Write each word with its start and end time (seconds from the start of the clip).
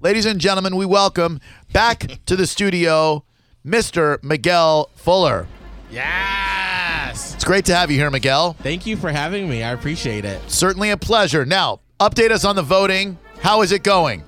ladies 0.00 0.26
and 0.26 0.40
gentlemen, 0.40 0.76
we 0.76 0.86
welcome 0.86 1.40
back 1.72 2.18
to 2.26 2.36
the 2.36 2.46
studio 2.46 3.24
Mr. 3.64 4.22
Miguel 4.22 4.88
Fuller. 4.94 5.46
Yes. 5.90 7.34
It's 7.34 7.44
great 7.44 7.66
to 7.66 7.74
have 7.74 7.90
you 7.90 7.98
here, 7.98 8.10
Miguel. 8.10 8.54
Thank 8.62 8.86
you 8.86 8.96
for 8.96 9.10
having 9.10 9.48
me. 9.48 9.62
I 9.62 9.72
appreciate 9.72 10.24
it. 10.24 10.40
Certainly 10.50 10.90
a 10.90 10.96
pleasure. 10.96 11.44
Now, 11.44 11.80
update 11.98 12.30
us 12.30 12.44
on 12.44 12.56
the 12.56 12.62
voting. 12.62 13.18
How 13.40 13.62
is 13.62 13.72
it 13.72 13.82
going? 13.82 14.24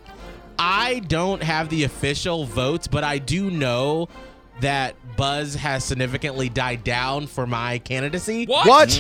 I 0.58 1.00
don't 1.00 1.42
have 1.42 1.68
the 1.70 1.84
official 1.84 2.44
votes, 2.44 2.86
but 2.86 3.04
I 3.04 3.18
do 3.18 3.50
know 3.50 4.08
that 4.62 4.96
buzz 5.16 5.54
has 5.54 5.84
significantly 5.84 6.48
died 6.48 6.82
down 6.82 7.26
for 7.26 7.46
my 7.46 7.78
candidacy 7.78 8.46
What? 8.46 8.66
What? 8.66 8.98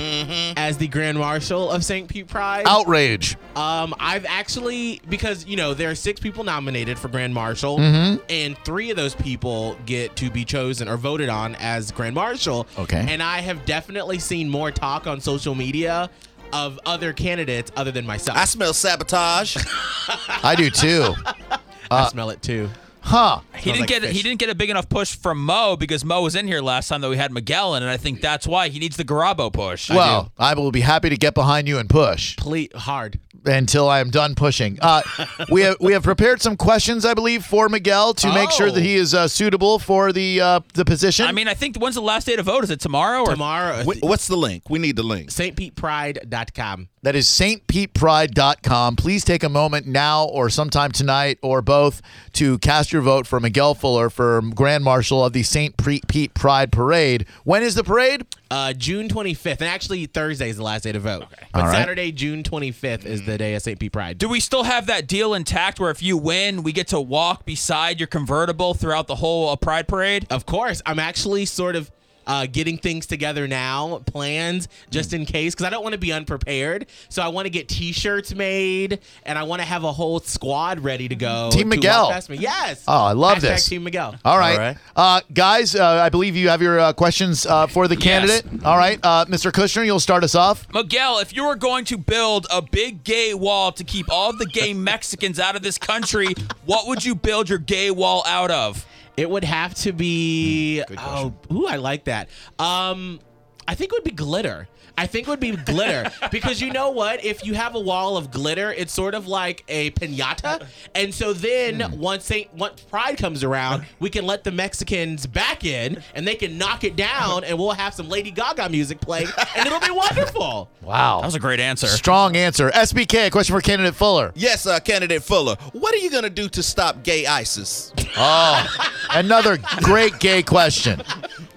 as 0.56 0.76
the 0.76 0.86
Grand 0.86 1.18
Marshal 1.18 1.70
of 1.70 1.84
St. 1.84 2.06
Pete 2.06 2.28
Pride. 2.28 2.64
Outrage. 2.66 3.36
Um, 3.56 3.94
I've 3.98 4.26
actually 4.26 5.00
because 5.08 5.46
you 5.46 5.56
know 5.56 5.72
there 5.74 5.90
are 5.90 5.94
six 5.94 6.20
people 6.20 6.44
nominated 6.44 6.98
for 6.98 7.08
Grand 7.08 7.32
Marshal, 7.34 7.78
Mm-hmm. 7.78 8.22
and 8.28 8.56
three 8.58 8.90
of 8.90 8.96
those 8.96 9.14
people 9.14 9.76
get 9.86 10.14
to 10.16 10.30
be 10.30 10.44
chosen 10.44 10.88
or 10.88 10.96
voted 10.96 11.28
on 11.30 11.54
as 11.56 11.90
Grand 11.90 12.14
Marshal. 12.14 12.66
Okay. 12.78 13.04
And 13.08 13.22
I 13.22 13.40
have 13.40 13.64
definitely 13.64 14.18
seen 14.18 14.48
more 14.48 14.70
talk 14.70 15.06
on 15.06 15.20
social 15.20 15.54
media 15.54 16.10
of 16.52 16.78
other 16.84 17.12
candidates 17.14 17.72
other 17.76 17.90
than 17.90 18.04
myself. 18.06 18.36
I 18.36 18.44
smell 18.44 18.74
sabotage. 18.74 19.56
I 20.42 20.54
do 20.54 20.68
too. 20.68 21.14
I 21.90 22.08
smell 22.08 22.28
it 22.30 22.42
too. 22.42 22.68
Huh. 23.04 23.40
He 23.54 23.62
Smells 23.62 23.64
didn't 23.64 23.80
like 23.80 23.88
get 23.88 24.02
fish. 24.02 24.16
he 24.16 24.22
didn't 24.22 24.38
get 24.38 24.48
a 24.48 24.54
big 24.54 24.70
enough 24.70 24.88
push 24.88 25.14
from 25.16 25.44
Mo 25.44 25.76
because 25.76 26.04
Mo 26.04 26.22
was 26.22 26.34
in 26.36 26.46
here 26.46 26.60
last 26.60 26.88
time 26.88 27.00
that 27.00 27.10
we 27.10 27.16
had 27.16 27.32
Miguel 27.32 27.74
in, 27.74 27.82
and 27.82 27.90
I 27.90 27.96
think 27.96 28.20
that's 28.20 28.46
why 28.46 28.68
he 28.68 28.78
needs 28.78 28.96
the 28.96 29.04
Garabo 29.04 29.52
push. 29.52 29.90
Well, 29.90 30.32
I 30.38 30.54
will 30.54 30.70
be 30.70 30.80
happy 30.82 31.08
to 31.10 31.16
get 31.16 31.34
behind 31.34 31.66
you 31.68 31.78
and 31.78 31.90
push 31.90 32.36
Ple- 32.36 32.68
hard. 32.74 33.18
until 33.44 33.88
I 33.88 33.98
am 34.00 34.10
done 34.10 34.34
pushing. 34.36 34.78
Uh, 34.80 35.02
we 35.50 35.62
have 35.62 35.76
we 35.80 35.92
have 35.94 36.04
prepared 36.04 36.40
some 36.40 36.56
questions, 36.56 37.04
I 37.04 37.12
believe, 37.14 37.44
for 37.44 37.68
Miguel 37.68 38.14
to 38.14 38.32
make 38.32 38.50
sure 38.52 38.68
Oh. 38.68 38.70
that 38.70 38.82
he 38.82 38.94
is 38.94 39.14
uh, 39.14 39.26
suitable 39.26 39.78
for 39.80 40.12
the 40.12 40.40
uh, 40.40 40.60
the 40.74 40.84
position. 40.84 41.26
I 41.26 41.32
mean, 41.32 41.48
I 41.48 41.54
think 41.54 41.76
when's 41.78 41.96
the 41.96 42.00
last 42.02 42.26
day 42.26 42.36
to 42.36 42.42
vote? 42.44 42.62
Is 42.64 42.70
it 42.70 42.80
tomorrow 42.80 43.22
or 43.22 43.32
Tomorrow, 43.32 43.82
Wh- 43.84 44.02
What's 44.02 44.28
the 44.28 44.36
link? 44.36 44.70
We 44.70 44.78
need 44.78 44.94
the 44.96 45.02
link. 45.02 45.30
stpetepride.com. 45.30 46.88
That 47.04 47.16
is 47.16 47.26
stpetepride.com. 47.26 48.94
Please 48.94 49.24
take 49.24 49.42
a 49.42 49.48
moment 49.48 49.88
now 49.88 50.26
or 50.26 50.48
sometime 50.48 50.92
tonight 50.92 51.36
or 51.42 51.60
both 51.60 52.00
to 52.34 52.58
cast 52.58 52.92
your 52.92 53.02
vote 53.02 53.26
for 53.26 53.40
Miguel 53.40 53.74
Fuller 53.74 54.08
for 54.08 54.40
Grand 54.54 54.84
Marshal 54.84 55.24
of 55.24 55.32
the 55.32 55.42
St. 55.42 55.76
Pete 55.76 56.32
Pride 56.34 56.70
Parade. 56.70 57.26
When 57.42 57.64
is 57.64 57.74
the 57.74 57.82
parade? 57.82 58.24
Uh, 58.52 58.72
June 58.72 59.08
25th, 59.08 59.60
and 59.60 59.68
actually 59.68 60.06
Thursday 60.06 60.48
is 60.48 60.58
the 60.58 60.62
last 60.62 60.82
day 60.82 60.92
to 60.92 61.00
vote. 61.00 61.24
But 61.52 61.60
All 61.60 61.66
right. 61.66 61.74
Saturday, 61.74 62.12
June 62.12 62.44
25th, 62.44 63.04
is 63.04 63.26
the 63.26 63.36
day 63.36 63.54
of 63.56 63.62
St. 63.62 63.80
Pete 63.80 63.92
Pride. 63.92 64.18
do 64.18 64.28
we 64.28 64.38
still 64.38 64.62
have 64.62 64.86
that 64.86 65.08
deal 65.08 65.34
intact 65.34 65.80
where 65.80 65.90
if 65.90 66.02
you 66.04 66.16
win, 66.16 66.62
we 66.62 66.72
get 66.72 66.86
to 66.88 67.00
walk 67.00 67.44
beside 67.44 67.98
your 67.98 68.06
convertible 68.06 68.74
throughout 68.74 69.08
the 69.08 69.16
whole 69.16 69.48
uh, 69.48 69.56
Pride 69.56 69.88
Parade? 69.88 70.26
Of 70.30 70.46
course, 70.46 70.80
I'm 70.86 71.00
actually 71.00 71.46
sort 71.46 71.74
of 71.74 71.90
uh, 72.26 72.46
getting 72.46 72.78
things 72.78 73.06
together 73.06 73.46
now, 73.48 73.98
plans 74.06 74.68
just 74.90 75.12
in 75.12 75.24
case, 75.24 75.54
because 75.54 75.66
I 75.66 75.70
don't 75.70 75.82
want 75.82 75.94
to 75.94 75.98
be 75.98 76.12
unprepared. 76.12 76.86
So 77.08 77.22
I 77.22 77.28
want 77.28 77.46
to 77.46 77.50
get 77.50 77.68
T-shirts 77.68 78.34
made, 78.34 79.00
and 79.24 79.38
I 79.38 79.42
want 79.44 79.60
to 79.60 79.66
have 79.66 79.84
a 79.84 79.92
whole 79.92 80.20
squad 80.20 80.80
ready 80.80 81.08
to 81.08 81.14
go. 81.16 81.50
Team 81.50 81.70
to 81.70 81.76
Miguel. 81.76 82.10
walk 82.10 82.28
me. 82.28 82.38
Yes. 82.38 82.84
Oh, 82.86 83.04
I 83.04 83.12
love 83.12 83.38
Hashtag 83.38 83.40
this. 83.40 83.68
Team 83.68 83.84
Miguel. 83.84 84.14
All 84.24 84.38
right. 84.38 84.52
All 84.52 84.58
right. 84.58 84.76
Uh, 84.96 85.20
guys, 85.32 85.74
uh, 85.74 85.84
I 85.84 86.08
believe 86.08 86.36
you 86.36 86.48
have 86.48 86.62
your 86.62 86.78
uh, 86.78 86.92
questions 86.92 87.46
uh, 87.46 87.66
for 87.66 87.88
the 87.88 87.96
candidate. 87.96 88.44
All 88.64 88.76
right. 88.76 88.98
Uh, 89.02 89.24
Mr. 89.26 89.50
Kushner, 89.50 89.84
you'll 89.84 90.00
start 90.00 90.24
us 90.24 90.34
off. 90.34 90.66
Miguel, 90.72 91.18
if 91.18 91.34
you 91.34 91.44
were 91.44 91.56
going 91.56 91.84
to 91.86 91.98
build 91.98 92.46
a 92.50 92.62
big 92.62 93.04
gay 93.04 93.34
wall 93.34 93.72
to 93.72 93.84
keep 93.84 94.10
all 94.10 94.36
the 94.36 94.46
gay 94.46 94.72
Mexicans 94.92 95.38
out 95.38 95.56
of 95.56 95.62
this 95.62 95.78
country, 95.78 96.28
what 96.64 96.86
would 96.86 97.04
you 97.04 97.14
build 97.14 97.48
your 97.48 97.58
gay 97.58 97.90
wall 97.90 98.22
out 98.26 98.50
of? 98.50 98.86
It 99.16 99.28
would 99.28 99.44
have 99.44 99.74
to 99.76 99.92
be. 99.92 100.82
Hmm, 100.88 100.94
oh, 100.98 101.34
ooh, 101.52 101.66
I 101.66 101.76
like 101.76 102.04
that. 102.04 102.28
Um, 102.58 103.20
I 103.68 103.74
think 103.74 103.92
it 103.92 103.96
would 103.96 104.04
be 104.04 104.10
glitter. 104.10 104.68
I 104.98 105.06
think 105.06 105.26
would 105.26 105.40
be 105.40 105.52
glitter 105.56 106.10
because 106.30 106.60
you 106.60 106.72
know 106.72 106.90
what? 106.90 107.24
If 107.24 107.44
you 107.44 107.54
have 107.54 107.74
a 107.74 107.80
wall 107.80 108.16
of 108.16 108.30
glitter, 108.30 108.72
it's 108.72 108.92
sort 108.92 109.14
of 109.14 109.26
like 109.26 109.64
a 109.68 109.90
pinata, 109.92 110.66
and 110.94 111.14
so 111.14 111.32
then 111.32 111.80
Hmm. 111.80 111.98
once 111.98 112.24
Saint 112.24 112.52
once 112.54 112.80
Pride 112.82 113.16
comes 113.18 113.42
around, 113.44 113.84
we 114.00 114.10
can 114.10 114.26
let 114.26 114.44
the 114.44 114.50
Mexicans 114.50 115.26
back 115.26 115.64
in, 115.64 116.02
and 116.14 116.26
they 116.28 116.34
can 116.34 116.58
knock 116.58 116.84
it 116.84 116.96
down, 116.96 117.44
and 117.44 117.58
we'll 117.58 117.70
have 117.72 117.94
some 117.94 118.08
Lady 118.08 118.30
Gaga 118.30 118.68
music 118.68 119.00
playing, 119.00 119.28
and 119.56 119.66
it'll 119.66 119.80
be 119.80 119.90
wonderful. 119.90 120.70
Wow. 120.82 121.20
That 121.20 121.26
was 121.26 121.34
a 121.34 121.40
great 121.40 121.60
answer. 121.60 121.86
Strong 121.86 122.36
answer. 122.36 122.70
SBK, 122.70 123.26
a 123.26 123.30
question 123.30 123.54
for 123.54 123.60
candidate 123.60 123.94
Fuller. 123.94 124.32
Yes, 124.34 124.66
uh, 124.66 124.78
candidate 124.80 125.22
Fuller. 125.22 125.56
What 125.72 125.94
are 125.94 125.98
you 125.98 126.10
gonna 126.10 126.30
do 126.30 126.48
to 126.50 126.62
stop 126.62 127.02
gay 127.02 127.26
ISIS? 127.26 127.92
Oh, 128.16 128.66
another 129.10 129.58
great 129.82 130.18
gay 130.18 130.42
question. 130.42 131.02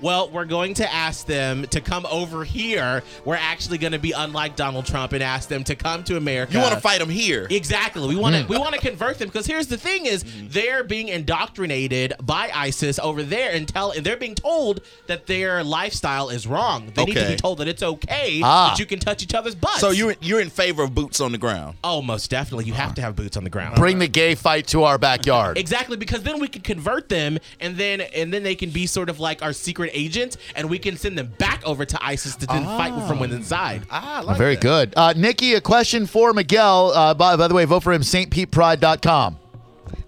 Well, 0.06 0.30
we're 0.30 0.46
going 0.46 0.76
to 0.76 0.94
ask 0.94 1.26
them 1.26 1.66
to 1.72 1.82
come 1.82 2.06
over 2.06 2.44
here. 2.44 3.02
We're 3.26 3.38
actually 3.38 3.80
going 3.80 3.94
to 3.94 3.98
be 3.98 4.12
unlike 4.12 4.56
Donald 4.56 4.86
Trump 4.86 5.14
and 5.14 5.24
ask 5.24 5.50
them 5.50 5.64
to 5.64 5.76
come 5.76 6.04
to 6.04 6.16
America. 6.16 6.54
You 6.54 6.60
want 6.60 6.76
to 6.76 6.80
fight 6.80 7.00
them 7.00 7.10
here? 7.10 7.48
Exactly. 7.50 8.08
We 8.08 8.16
want 8.16 8.36
to 8.36 8.46
we 8.46 8.56
want 8.56 8.76
to 8.76 8.80
convert 8.80 9.18
them 9.18 9.30
because 9.30 9.48
here's 9.48 9.66
the 9.66 9.78
thing: 9.78 10.06
is 10.06 10.24
they're 10.44 10.84
being 10.84 11.08
indoctrinated 11.08 12.14
by 12.22 12.52
ISIS 12.54 13.00
over 13.00 13.24
there 13.24 13.52
and 13.52 13.68
tell 13.68 13.90
and 13.94 14.06
they're 14.06 14.16
being 14.16 14.36
told 14.36 14.82
that 15.08 15.26
their 15.26 15.64
lifestyle 15.64 16.30
is 16.30 16.46
wrong. 16.46 16.92
They 16.94 17.06
need 17.06 17.16
to 17.16 17.28
be 17.28 17.36
told 17.36 17.58
that 17.58 17.68
it's 17.68 17.82
okay 17.82 18.42
Ah. 18.44 18.68
that 18.70 18.80
you 18.80 18.86
can 18.86 19.00
touch 19.00 19.24
each 19.24 19.34
other's 19.34 19.56
butts. 19.56 19.80
So 19.80 19.90
you're 19.90 20.14
you're 20.22 20.40
in 20.40 20.52
favor 20.52 20.84
of 20.84 20.94
boots 20.94 21.20
on 21.20 21.32
the 21.32 21.40
ground? 21.40 21.78
oh, 21.84 22.04
most 22.04 22.30
definitely, 22.30 22.66
you 22.66 22.74
have 22.74 22.94
to 22.94 23.02
have 23.02 23.16
boots 23.16 23.38
on 23.38 23.44
the 23.44 23.50
ground. 23.50 23.76
Bring 23.78 23.98
the 23.98 24.08
gay 24.08 24.36
fight 24.36 24.68
to 24.68 24.84
our 24.84 25.00
backyard. 25.00 25.58
Exactly, 25.58 25.98
because 25.98 26.22
then 26.22 26.40
we 26.40 26.48
can 26.48 26.62
convert 26.62 27.10
them, 27.10 27.40
and 27.60 27.76
then 27.76 28.02
and 28.02 28.32
then 28.32 28.44
they 28.44 28.54
can 28.54 28.70
be 28.70 28.86
sort 28.86 29.10
of 29.10 29.20
like 29.20 29.42
our 29.42 29.52
secret 29.52 29.94
agents, 29.96 30.38
and 30.56 30.70
we 30.70 30.78
can 30.78 30.98
send 30.98 31.18
them 31.18 31.34
back 31.38 31.66
over 31.66 31.86
to 31.86 32.06
ISIS 32.06 32.36
to 32.36 32.46
then 32.46 32.64
fight 32.66 32.94
from 33.08 33.24
inside. 33.24 33.84
Ah, 33.90 34.22
like 34.24 34.38
Very 34.38 34.56
that. 34.56 34.62
good. 34.62 34.94
Uh, 34.96 35.14
Nikki, 35.16 35.54
a 35.56 35.62
question 35.62 36.06
for 36.06 36.34
Miguel. 36.34 36.92
Uh, 36.92 37.14
by, 37.14 37.36
by 37.36 37.48
the 37.48 37.54
way, 37.56 37.66
vote 37.66 37.82
for 37.84 37.94
him, 37.94 38.02
stpetepride.com. 38.04 39.38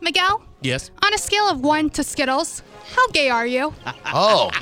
Miguel, 0.01 0.41
Yes. 0.61 0.91
on 1.03 1.13
a 1.13 1.17
scale 1.17 1.49
of 1.49 1.61
one 1.61 1.89
to 1.91 2.03
Skittles, 2.03 2.61
how 2.95 3.07
gay 3.09 3.29
are 3.29 3.47
you? 3.47 3.73
Oh, 4.13 4.51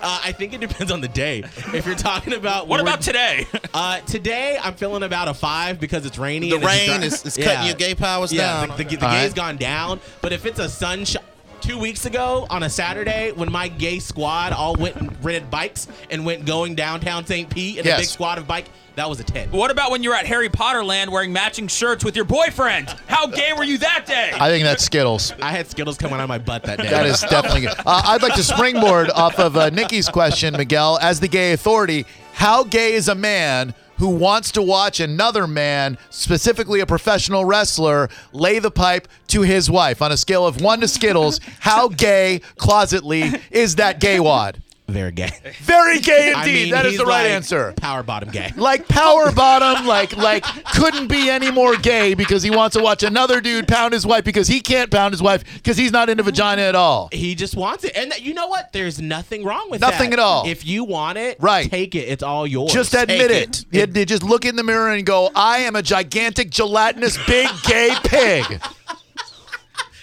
Uh, 0.00 0.20
I 0.24 0.32
think 0.32 0.52
it 0.52 0.60
depends 0.60 0.90
on 0.92 1.00
the 1.00 1.08
day. 1.08 1.40
If 1.74 1.86
you're 1.86 1.94
talking 1.96 2.32
about 2.34 2.66
What 2.68 2.80
about 2.80 3.00
today? 3.00 3.46
Uh, 3.74 3.98
today 4.00 4.58
I'm 4.62 4.74
feeling 4.74 5.02
about 5.02 5.28
a 5.28 5.34
five 5.34 5.80
because 5.80 6.04
it's 6.06 6.18
rainy. 6.18 6.50
The 6.50 6.56
and 6.56 6.64
it's 6.64 6.72
rain 6.72 6.86
dry- 6.98 7.06
is, 7.06 7.24
is 7.26 7.36
cutting 7.36 7.66
your 7.66 7.74
gay 7.74 7.94
powers 7.94 8.32
Yeah, 8.32 8.66
down. 8.66 8.76
the, 8.76 8.84
the, 8.84 8.96
the 8.96 9.06
All 9.06 9.12
gay's 9.12 9.28
right. 9.30 9.34
gone 9.34 9.56
down. 9.56 10.00
But 10.20 10.32
if 10.32 10.44
it's 10.46 10.58
a 10.60 10.68
sunshine. 10.68 11.22
Two 11.62 11.78
weeks 11.78 12.06
ago 12.06 12.44
on 12.50 12.64
a 12.64 12.68
Saturday, 12.68 13.30
when 13.30 13.50
my 13.50 13.68
gay 13.68 14.00
squad 14.00 14.52
all 14.52 14.74
went 14.74 14.96
and 14.96 15.24
rented 15.24 15.48
bikes 15.48 15.86
and 16.10 16.26
went 16.26 16.44
going 16.44 16.74
downtown 16.74 17.24
St. 17.24 17.48
Pete 17.48 17.78
in 17.78 17.84
Yes. 17.84 17.98
a 17.98 18.02
big 18.02 18.08
squad 18.08 18.38
of 18.38 18.48
bike, 18.48 18.64
that 18.96 19.08
was 19.08 19.20
a 19.20 19.24
10. 19.24 19.52
what 19.52 19.70
about 19.70 19.92
when 19.92 20.02
you're 20.02 20.12
at 20.14 20.26
Harry 20.26 20.48
Potter 20.48 20.84
Land 20.84 21.12
wearing 21.12 21.32
matching 21.32 21.68
shirts 21.68 22.04
with 22.04 22.16
your 22.16 22.24
boyfriend? 22.24 22.88
How 23.06 23.28
gay 23.28 23.52
were 23.56 23.62
you 23.62 23.78
that 23.78 24.06
day? 24.06 24.32
I 24.34 24.48
think 24.50 24.64
that's 24.64 24.82
Skittles. 24.84 25.32
I 25.40 25.52
had 25.52 25.68
Skittles 25.70 25.96
coming 25.96 26.16
out 26.16 26.22
of 26.24 26.28
my 26.28 26.38
butt 26.38 26.64
that 26.64 26.78
day. 26.78 26.90
That 26.90 27.06
is 27.06 27.20
definitely 27.20 27.60
good. 27.62 27.74
Uh, 27.78 28.02
I'd 28.06 28.22
like 28.22 28.34
to 28.34 28.42
springboard 28.42 29.10
off 29.10 29.38
of 29.38 29.56
uh, 29.56 29.70
Nikki's 29.70 30.08
question, 30.08 30.54
Miguel, 30.56 30.98
as 31.00 31.20
the 31.20 31.28
gay 31.28 31.52
authority. 31.52 32.06
How 32.32 32.64
gay 32.64 32.94
is 32.94 33.06
a 33.08 33.14
man 33.14 33.72
who 34.02 34.08
wants 34.08 34.50
to 34.50 34.60
watch 34.60 34.98
another 34.98 35.46
man, 35.46 35.96
specifically 36.10 36.80
a 36.80 36.86
professional 36.86 37.44
wrestler, 37.44 38.08
lay 38.32 38.58
the 38.58 38.68
pipe 38.68 39.06
to 39.28 39.42
his 39.42 39.70
wife? 39.70 40.02
On 40.02 40.10
a 40.10 40.16
scale 40.16 40.44
of 40.44 40.60
one 40.60 40.80
to 40.80 40.88
Skittles, 40.88 41.38
how 41.60 41.86
gay, 41.86 42.40
closetly, 42.56 43.40
is 43.52 43.76
that 43.76 44.00
gay 44.00 44.18
wad? 44.18 44.60
Very 44.92 45.12
gay. 45.12 45.30
Very 45.62 46.00
gay 46.00 46.32
I 46.34 46.40
indeed. 46.40 46.54
mean, 46.64 46.70
that 46.72 46.86
is 46.86 46.96
the 46.98 47.04
right 47.04 47.22
like 47.24 47.30
answer. 47.32 47.72
Power 47.76 48.02
bottom 48.02 48.30
gay. 48.30 48.50
Like 48.56 48.86
power 48.88 49.30
bottom, 49.32 49.86
like 49.86 50.16
like 50.16 50.44
couldn't 50.74 51.08
be 51.08 51.28
any 51.30 51.50
more 51.50 51.76
gay 51.76 52.14
because 52.14 52.42
he 52.42 52.50
wants 52.50 52.76
to 52.76 52.82
watch 52.82 53.02
another 53.02 53.40
dude 53.40 53.66
pound 53.68 53.92
his 53.94 54.06
wife 54.06 54.24
because 54.24 54.48
he 54.48 54.60
can't 54.60 54.90
pound 54.90 55.12
his 55.12 55.22
wife 55.22 55.44
because 55.54 55.76
he's 55.76 55.92
not 55.92 56.08
into 56.08 56.22
vagina 56.22 56.62
at 56.62 56.74
all. 56.74 57.08
He 57.12 57.34
just 57.34 57.56
wants 57.56 57.84
it, 57.84 57.92
and 57.96 58.10
that- 58.10 58.22
you 58.22 58.34
know 58.34 58.46
what? 58.48 58.72
There's 58.72 59.00
nothing 59.00 59.44
wrong 59.44 59.68
with 59.70 59.80
that. 59.80 59.92
Nothing 59.92 60.12
at 60.12 60.18
all. 60.18 60.46
If 60.46 60.64
you 60.66 60.84
want 60.84 61.18
it, 61.18 61.36
Right. 61.40 61.70
take 61.70 61.94
it. 61.94 62.08
It's 62.08 62.22
all 62.22 62.46
yours. 62.46 62.72
Just 62.72 62.94
admit 62.94 63.30
it. 63.30 63.64
You, 63.70 63.86
you 63.92 64.04
just 64.06 64.22
look 64.22 64.44
in 64.44 64.56
the 64.56 64.62
mirror 64.64 64.90
and 64.90 65.04
go, 65.06 65.30
I 65.34 65.58
am 65.60 65.76
a 65.76 65.82
gigantic, 65.82 66.50
gelatinous, 66.50 67.16
big 67.26 67.48
gay 67.64 67.90
pig. 68.04 68.44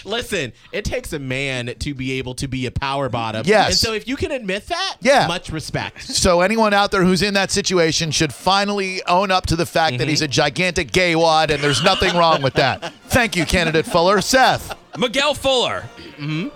Listen, 0.10 0.54
it 0.72 0.86
takes 0.86 1.14
a 1.14 1.20
man 1.20 1.74
to 1.80 1.94
be 1.94 2.14
able 2.14 2.34
to 2.36 2.48
be 2.48 2.66
a 2.66 2.72
power 2.72 3.10
bottom. 3.10 3.44
Yes. 3.46 3.68
And 3.70 3.76
so 3.78 3.94
if 3.94 4.08
you 4.08 4.16
can 4.16 4.32
admit 4.32 4.68
that, 4.68 4.98
Yeah. 5.02 5.28
much 5.28 5.50
respect. 5.50 6.04
So 6.04 6.42
anyone 6.42 6.74
out 6.74 6.92
there 6.92 7.04
who's 7.04 7.22
in 7.22 7.34
that 7.36 7.52
situation 7.52 8.12
should 8.12 8.34
finally 8.34 9.02
own 9.06 9.32
up 9.32 9.46
to 9.48 9.56
the 9.56 9.66
fact 9.66 9.98
that 10.00 10.08
he's 10.08 10.22
a 10.22 10.28
gigantic 10.28 10.92
gay 10.92 11.16
wad, 11.16 11.52
and 11.52 11.62
there's 11.64 11.84
nothing 11.84 12.16
wrong 12.16 12.42
with 12.42 12.56
that. 12.56 12.94
Thank 13.08 13.36
you, 13.36 13.46
candidate 13.46 13.86
Fuller. 13.86 14.22
Seth. 14.22 14.76
Miguel 14.98 15.34
Fuller. 15.34 15.82
Hmm. 16.18 16.48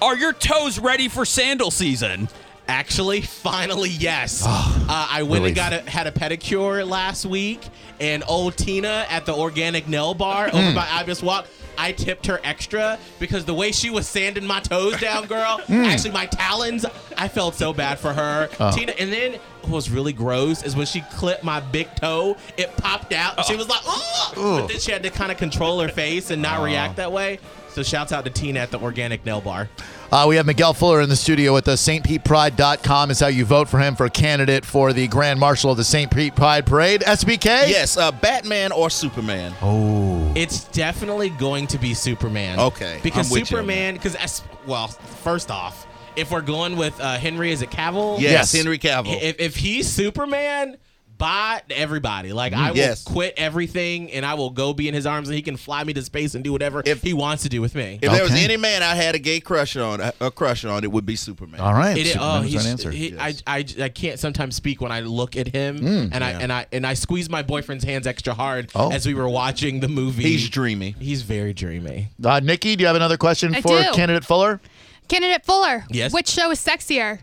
Are 0.00 0.16
your 0.16 0.32
toes 0.32 0.78
ready 0.78 1.08
for 1.08 1.24
sandal 1.26 1.70
season? 1.70 2.28
Actually, 2.70 3.20
finally, 3.20 3.90
yes. 3.90 4.44
Ah, 4.46 4.84
uh, 4.88 5.08
I 5.10 5.24
went 5.24 5.42
relief. 5.42 5.48
and 5.48 5.56
got 5.56 5.72
a, 5.72 5.90
had 5.90 6.06
a 6.06 6.12
pedicure 6.12 6.88
last 6.88 7.26
week, 7.26 7.60
and 7.98 8.22
old 8.28 8.56
Tina 8.56 9.06
at 9.10 9.26
the 9.26 9.34
organic 9.34 9.88
nail 9.88 10.14
bar 10.14 10.46
over 10.46 10.56
mm. 10.56 10.74
by 10.76 10.86
Ibis 10.88 11.20
Walk. 11.20 11.48
I 11.76 11.90
tipped 11.90 12.26
her 12.26 12.40
extra 12.44 12.96
because 13.18 13.44
the 13.44 13.54
way 13.54 13.72
she 13.72 13.90
was 13.90 14.06
sanding 14.06 14.46
my 14.46 14.60
toes 14.60 15.00
down, 15.00 15.26
girl, 15.26 15.58
mm. 15.66 15.84
actually 15.84 16.12
my 16.12 16.26
talons, 16.26 16.86
I 17.18 17.26
felt 17.26 17.56
so 17.56 17.72
bad 17.72 17.98
for 17.98 18.12
her. 18.12 18.48
Oh. 18.60 18.70
Tina, 18.70 18.92
and 18.92 19.12
then 19.12 19.40
what 19.62 19.72
was 19.72 19.90
really 19.90 20.12
gross 20.12 20.62
is 20.62 20.76
when 20.76 20.86
she 20.86 21.00
clipped 21.12 21.42
my 21.42 21.58
big 21.58 21.92
toe, 21.96 22.36
it 22.56 22.76
popped 22.76 23.12
out. 23.12 23.36
And 23.36 23.46
she 23.46 23.56
was 23.56 23.68
like, 23.68 23.80
Ugh! 23.84 24.34
Oh. 24.36 24.58
but 24.60 24.68
then 24.68 24.78
she 24.78 24.92
had 24.92 25.02
to 25.02 25.10
kind 25.10 25.32
of 25.32 25.38
control 25.38 25.80
her 25.80 25.88
face 25.88 26.30
and 26.30 26.40
not 26.40 26.60
oh. 26.60 26.64
react 26.64 26.96
that 26.96 27.10
way. 27.10 27.40
So 27.70 27.82
shouts 27.82 28.12
out 28.12 28.24
to 28.24 28.30
Tina 28.30 28.60
at 28.60 28.70
the 28.70 28.78
organic 28.78 29.24
nail 29.24 29.40
bar. 29.40 29.68
Uh, 30.12 30.26
we 30.28 30.34
have 30.34 30.44
Miguel 30.44 30.74
Fuller 30.74 31.00
in 31.02 31.08
the 31.08 31.14
studio 31.14 31.54
with 31.54 31.68
us. 31.68 31.86
StPetePride.com 31.86 33.12
is 33.12 33.20
how 33.20 33.28
you 33.28 33.44
vote 33.44 33.68
for 33.68 33.78
him 33.78 33.94
for 33.94 34.06
a 34.06 34.10
candidate 34.10 34.64
for 34.64 34.92
the 34.92 35.06
Grand 35.06 35.38
Marshal 35.38 35.70
of 35.70 35.76
the 35.76 35.84
St. 35.84 36.10
Pete 36.10 36.34
Pride 36.34 36.66
Parade. 36.66 37.02
SBK? 37.02 37.44
Yes, 37.68 37.96
uh, 37.96 38.10
Batman 38.10 38.72
or 38.72 38.90
Superman. 38.90 39.54
Oh. 39.62 40.32
It's 40.34 40.64
definitely 40.64 41.28
going 41.30 41.68
to 41.68 41.78
be 41.78 41.94
Superman. 41.94 42.58
Okay, 42.58 42.98
Because 43.04 43.28
I'm 43.28 43.32
with 43.32 43.50
you 43.52 43.56
on 43.58 43.62
Superman, 43.62 43.94
because, 43.94 44.42
well, 44.66 44.88
first 44.88 45.48
off, 45.48 45.86
if 46.16 46.32
we're 46.32 46.40
going 46.40 46.76
with 46.76 47.00
uh, 47.00 47.16
Henry, 47.16 47.52
is 47.52 47.62
it 47.62 47.70
Cavill? 47.70 48.18
Yes, 48.20 48.32
Yes. 48.32 48.52
Henry 48.52 48.78
Cavill. 48.80 49.16
If, 49.22 49.38
if 49.38 49.56
he's 49.56 49.88
Superman, 49.88 50.76
buy 51.20 51.62
everybody. 51.70 52.32
Like, 52.32 52.52
I 52.52 52.70
will 52.70 52.76
Yes. 52.78 53.04
quit 53.04 53.34
everything 53.36 54.10
and 54.10 54.26
I 54.26 54.34
will 54.34 54.50
go 54.50 54.72
be 54.72 54.88
in 54.88 54.94
his 54.94 55.06
arms 55.06 55.28
and 55.28 55.36
he 55.36 55.42
can 55.42 55.56
fly 55.56 55.84
me 55.84 55.92
to 55.92 56.02
space 56.02 56.34
and 56.34 56.42
do 56.42 56.50
whatever 56.50 56.82
If- 56.84 57.02
he 57.02 57.12
wants 57.12 57.44
to 57.44 57.48
do 57.48 57.60
with 57.60 57.74
me. 57.76 57.98
if 58.02 58.10
there 58.10 58.22
was 58.24 58.32
any 58.32 58.56
man 58.56 58.82
I 58.82 58.94
had 58.96 59.14
a 59.14 59.18
gay 59.18 59.38
crush 59.38 59.76
on, 59.76 60.00
a 60.00 60.12
a 60.20 60.30
crush 60.30 60.64
on, 60.64 60.82
it 60.82 60.90
would 60.90 61.06
be 61.06 61.14
Superman. 61.16 61.60
All 61.60 61.74
right. 61.74 61.96
It 61.96 62.06
is, 62.06 62.16
oh, 62.16 62.18
Superman 62.18 62.42
was 62.42 62.52
he's, 62.52 62.66
answer. 62.66 62.90
he, 62.90 63.10
Yes. 63.12 63.42
I, 63.46 63.58
I, 63.58 63.84
I 63.84 63.88
can't 63.90 64.18
sometimes 64.18 64.56
speak 64.56 64.80
when 64.80 64.90
I 64.90 65.00
look 65.00 65.36
at 65.36 65.48
him, 65.48 65.78
Mm. 65.80 66.08
and 66.12 66.24
I 66.24 66.30
and 66.32 66.52
I 66.52 66.66
and 66.72 66.86
I 66.86 66.94
squeeze 66.94 67.28
my 67.30 67.42
boyfriend's 67.42 67.84
hands 67.84 68.06
extra 68.06 68.32
hard 68.34 68.70
Oh. 68.74 68.90
as 68.90 69.06
we 69.06 69.14
were 69.14 69.28
watching 69.28 69.80
the 69.80 69.88
movie. 69.88 70.22
He's 70.24 70.48
dreamy. 70.48 70.94
He's 70.98 71.22
very 71.22 71.52
dreamy. 71.52 72.08
Uh, 72.24 72.40
Nikki, 72.40 72.74
do 72.76 72.80
you 72.82 72.86
have 72.86 72.96
another 72.96 73.16
question 73.18 73.54
I 73.54 73.60
for 73.60 73.80
do. 73.82 73.92
candidate 73.92 74.24
Fuller? 74.24 74.60
Candidate 75.08 75.44
Fuller. 75.44 75.84
Yes? 75.90 76.12
Which 76.12 76.28
show 76.28 76.50
is 76.50 76.58
sexier? 76.64 77.18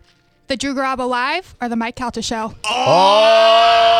The 0.48 0.56
Drew 0.58 0.74
Garabo 0.74 1.08
Live 1.10 1.56
or 1.62 1.68
the 1.70 1.76
Mike 1.76 1.96
Calta 1.96 2.22
Show? 2.22 2.54
Oh! 2.66 3.94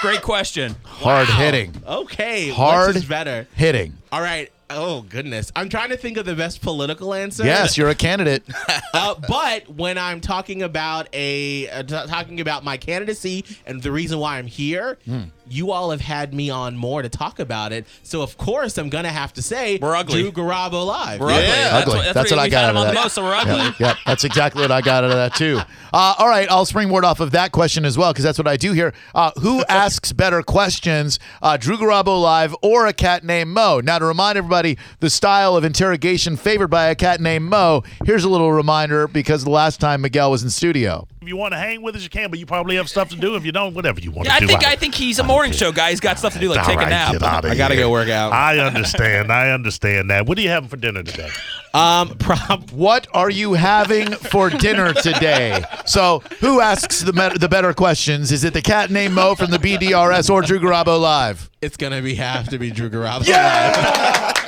Great 0.00 0.22
question. 0.22 0.76
Hard 0.84 1.26
hitting. 1.28 1.74
Okay, 1.86 2.50
Hard 2.50 2.88
which 2.88 2.96
is 2.98 3.04
better. 3.04 3.48
Hitting. 3.56 3.94
All 4.12 4.20
right. 4.20 4.50
Oh 4.70 5.00
goodness, 5.02 5.50
I'm 5.56 5.68
trying 5.70 5.88
to 5.88 5.96
think 5.96 6.18
of 6.18 6.26
the 6.26 6.34
best 6.36 6.60
political 6.60 7.14
answer. 7.14 7.42
Yes, 7.42 7.76
you're 7.78 7.88
a 7.88 7.94
candidate. 7.94 8.42
Uh, 8.94 9.14
but 9.28 9.68
when 9.68 9.96
I'm 9.98 10.20
talking 10.20 10.62
about 10.62 11.08
a 11.12 11.68
uh, 11.68 11.82
t- 11.82 12.06
talking 12.08 12.40
about 12.40 12.64
my 12.64 12.76
candidacy 12.78 13.44
and 13.66 13.82
the 13.82 13.92
reason 13.92 14.18
why 14.18 14.38
I'm 14.38 14.46
here, 14.46 14.98
Hmm. 15.04 15.24
You 15.50 15.70
all 15.70 15.90
have 15.90 16.00
had 16.00 16.32
me 16.34 16.50
on 16.50 16.76
more 16.76 17.02
to 17.02 17.08
talk 17.08 17.38
about 17.38 17.72
it. 17.72 17.86
So 18.02 18.22
of 18.22 18.36
course 18.38 18.78
I'm 18.78 18.88
gonna 18.88 19.08
have 19.10 19.32
to 19.34 19.42
say 19.42 19.78
We're 19.80 19.96
ugly. 19.96 20.22
Drew 20.22 20.32
Garabo 20.32 20.86
live. 20.86 21.20
We're 21.20 21.30
ugly. 21.30 21.46
That's 21.46 21.74
ugly. 21.86 21.94
what, 21.96 22.02
that's 22.04 22.14
That's 22.14 22.30
what, 22.30 22.36
what 22.36 22.40
I 22.40 22.44
we've 22.44 22.52
got 22.52 22.58
had 22.60 22.64
out 22.64 22.70
him 22.70 22.76
of 22.76 22.80
on 22.82 22.86
the 22.88 22.94
that. 22.94 23.02
most, 23.04 23.14
so 23.14 23.22
we're 23.22 23.34
ugly. 23.34 23.54
Yep, 23.64 23.78
yep, 23.80 23.96
that's 24.06 24.24
exactly 24.24 24.62
what 24.62 24.70
I 24.70 24.80
got 24.80 25.04
out 25.04 25.10
of 25.10 25.16
that 25.16 25.34
too. 25.34 25.60
Uh, 25.92 26.14
all 26.18 26.28
right, 26.28 26.50
I'll 26.50 26.66
springboard 26.66 27.04
off 27.04 27.20
of 27.20 27.30
that 27.32 27.52
question 27.52 27.84
as 27.84 27.96
well 27.96 28.12
because 28.12 28.24
that's 28.24 28.38
what 28.38 28.46
I 28.48 28.56
do 28.56 28.72
here. 28.72 28.92
Uh, 29.14 29.30
who 29.40 29.64
asks 29.68 30.12
better 30.12 30.42
questions, 30.42 31.18
uh, 31.42 31.56
Drew 31.56 31.76
Garabo 31.76 32.20
live 32.20 32.54
or 32.62 32.86
a 32.86 32.92
cat 32.92 33.24
named 33.24 33.50
Mo? 33.50 33.80
Now, 33.80 33.98
to 33.98 34.04
remind 34.04 34.36
everybody, 34.38 34.76
the 35.00 35.10
style 35.10 35.56
of 35.56 35.64
interrogation 35.64 36.36
favored 36.36 36.68
by 36.68 36.86
a 36.86 36.94
cat 36.94 37.20
named 37.20 37.46
Mo. 37.46 37.82
Here's 38.04 38.24
a 38.24 38.28
little 38.28 38.52
reminder 38.52 39.08
because 39.08 39.44
the 39.44 39.50
last 39.50 39.80
time 39.80 40.02
Miguel 40.02 40.30
was 40.30 40.42
in 40.42 40.50
studio. 40.50 41.06
If 41.20 41.26
you 41.26 41.36
want 41.36 41.52
to 41.52 41.58
hang 41.58 41.82
with 41.82 41.96
us, 41.96 42.04
you 42.04 42.08
can, 42.08 42.30
but 42.30 42.38
you 42.38 42.46
probably 42.46 42.76
have 42.76 42.88
stuff 42.88 43.08
to 43.10 43.16
do. 43.16 43.34
If 43.34 43.44
you 43.44 43.50
don't, 43.50 43.74
whatever 43.74 43.98
you 44.00 44.12
want 44.12 44.28
Yeah, 44.28 44.36
I 44.36 44.40
to 44.40 44.46
do. 44.46 44.54
I 44.54 44.58
think 44.58 44.72
I 44.72 44.76
think 44.76 44.94
he's 44.94 45.18
a 45.18 45.24
morning 45.24 45.52
show 45.52 45.72
guy. 45.72 45.90
He's 45.90 45.98
got 45.98 46.16
stuff 46.18 46.32
to 46.34 46.38
do, 46.38 46.48
like 46.50 46.60
All 46.60 46.64
take 46.64 46.76
a 46.80 46.88
nap. 46.88 47.20
I 47.44 47.56
gotta 47.56 47.74
go 47.74 47.90
work 47.90 48.08
out. 48.08 48.32
I 48.32 48.58
understand. 48.60 49.32
I 49.32 49.50
understand 49.50 50.10
that. 50.10 50.26
What 50.26 50.38
are 50.38 50.42
you 50.42 50.48
having 50.48 50.68
for 50.68 50.76
dinner 50.76 51.02
today? 51.02 51.28
Um, 51.74 52.16
prob- 52.16 52.70
What 52.70 53.08
are 53.12 53.28
you 53.28 53.52
having 53.52 54.10
for 54.10 54.48
dinner 54.48 54.94
today? 54.94 55.62
So, 55.84 56.20
who 56.40 56.62
asks 56.62 57.02
the 57.02 57.12
met- 57.12 57.38
the 57.38 57.48
better 57.48 57.74
questions? 57.74 58.32
Is 58.32 58.42
it 58.42 58.54
the 58.54 58.62
cat 58.62 58.90
named 58.90 59.12
Mo 59.14 59.34
from 59.34 59.50
the 59.50 59.58
BDRS 59.58 60.30
or 60.30 60.40
Drew 60.40 60.58
Garabo 60.58 60.98
live? 60.98 61.50
it's 61.60 61.76
gonna 61.76 62.00
be 62.00 62.14
have 62.14 62.48
to 62.48 62.58
be 62.58 62.70
Drew 62.70 62.88
Garabo. 62.88 63.26
Yeah. 63.28 63.36
I 63.44 64.30
actually 64.30 64.47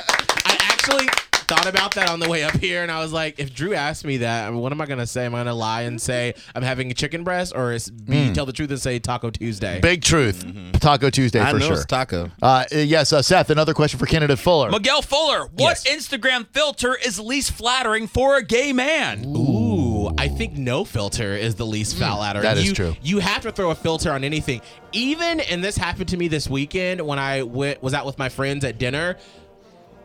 thought 1.51 1.67
about 1.67 1.93
that 1.95 2.09
on 2.09 2.19
the 2.21 2.29
way 2.29 2.43
up 2.43 2.55
here, 2.57 2.81
and 2.81 2.89
I 2.89 3.01
was 3.01 3.11
like, 3.11 3.37
if 3.37 3.53
Drew 3.53 3.73
asked 3.73 4.05
me 4.05 4.17
that, 4.17 4.47
I 4.47 4.51
mean, 4.51 4.61
what 4.61 4.71
am 4.71 4.79
I 4.79 4.85
gonna 4.85 5.05
say? 5.05 5.25
Am 5.25 5.35
I 5.35 5.39
gonna 5.39 5.53
lie 5.53 5.81
and 5.81 6.01
say 6.01 6.33
I'm 6.55 6.63
having 6.63 6.89
a 6.91 6.93
chicken 6.93 7.23
breast, 7.25 7.51
or 7.55 7.73
is 7.73 7.89
be 7.89 8.31
tell 8.33 8.45
the 8.45 8.53
truth 8.53 8.69
and 8.69 8.79
say 8.79 8.99
Taco 8.99 9.29
Tuesday? 9.29 9.81
Big 9.81 10.01
truth. 10.01 10.45
Taco 10.79 11.09
Tuesday 11.09 11.41
I 11.41 11.51
for 11.51 11.59
know 11.59 11.65
sure. 11.65 11.73
it's 11.75 11.85
taco. 11.85 12.31
Uh, 12.41 12.63
yes, 12.71 13.11
uh, 13.11 13.21
Seth, 13.21 13.49
another 13.49 13.73
question 13.73 13.99
for 13.99 14.05
candidate 14.05 14.39
Fuller. 14.39 14.71
Miguel 14.71 15.01
Fuller, 15.01 15.47
what 15.53 15.81
Yes. 15.85 15.87
Instagram 15.87 16.47
filter 16.53 16.95
is 16.95 17.19
least 17.19 17.51
flattering 17.51 18.07
for 18.07 18.37
a 18.37 18.43
gay 18.43 18.71
man? 18.71 19.25
Ooh, 19.25 20.09
I 20.17 20.29
think 20.29 20.53
no 20.53 20.85
filter 20.85 21.35
is 21.35 21.55
the 21.55 21.65
least 21.65 21.97
foul 21.97 22.23
adder. 22.23 22.41
that 22.41 22.57
is 22.57 22.67
you, 22.67 22.73
true. 22.73 22.95
You 23.01 23.19
have 23.19 23.41
to 23.41 23.51
throw 23.51 23.71
a 23.71 23.75
filter 23.75 24.11
on 24.11 24.23
anything. 24.23 24.61
Even, 24.93 25.39
and 25.41 25.63
this 25.63 25.77
happened 25.77 26.09
to 26.09 26.17
me 26.17 26.27
this 26.29 26.49
weekend 26.49 27.01
when 27.01 27.19
I 27.19 27.43
went, 27.43 27.83
was 27.83 27.93
out 27.93 28.05
with 28.05 28.17
my 28.17 28.29
friends 28.29 28.63
at 28.63 28.77
dinner. 28.77 29.17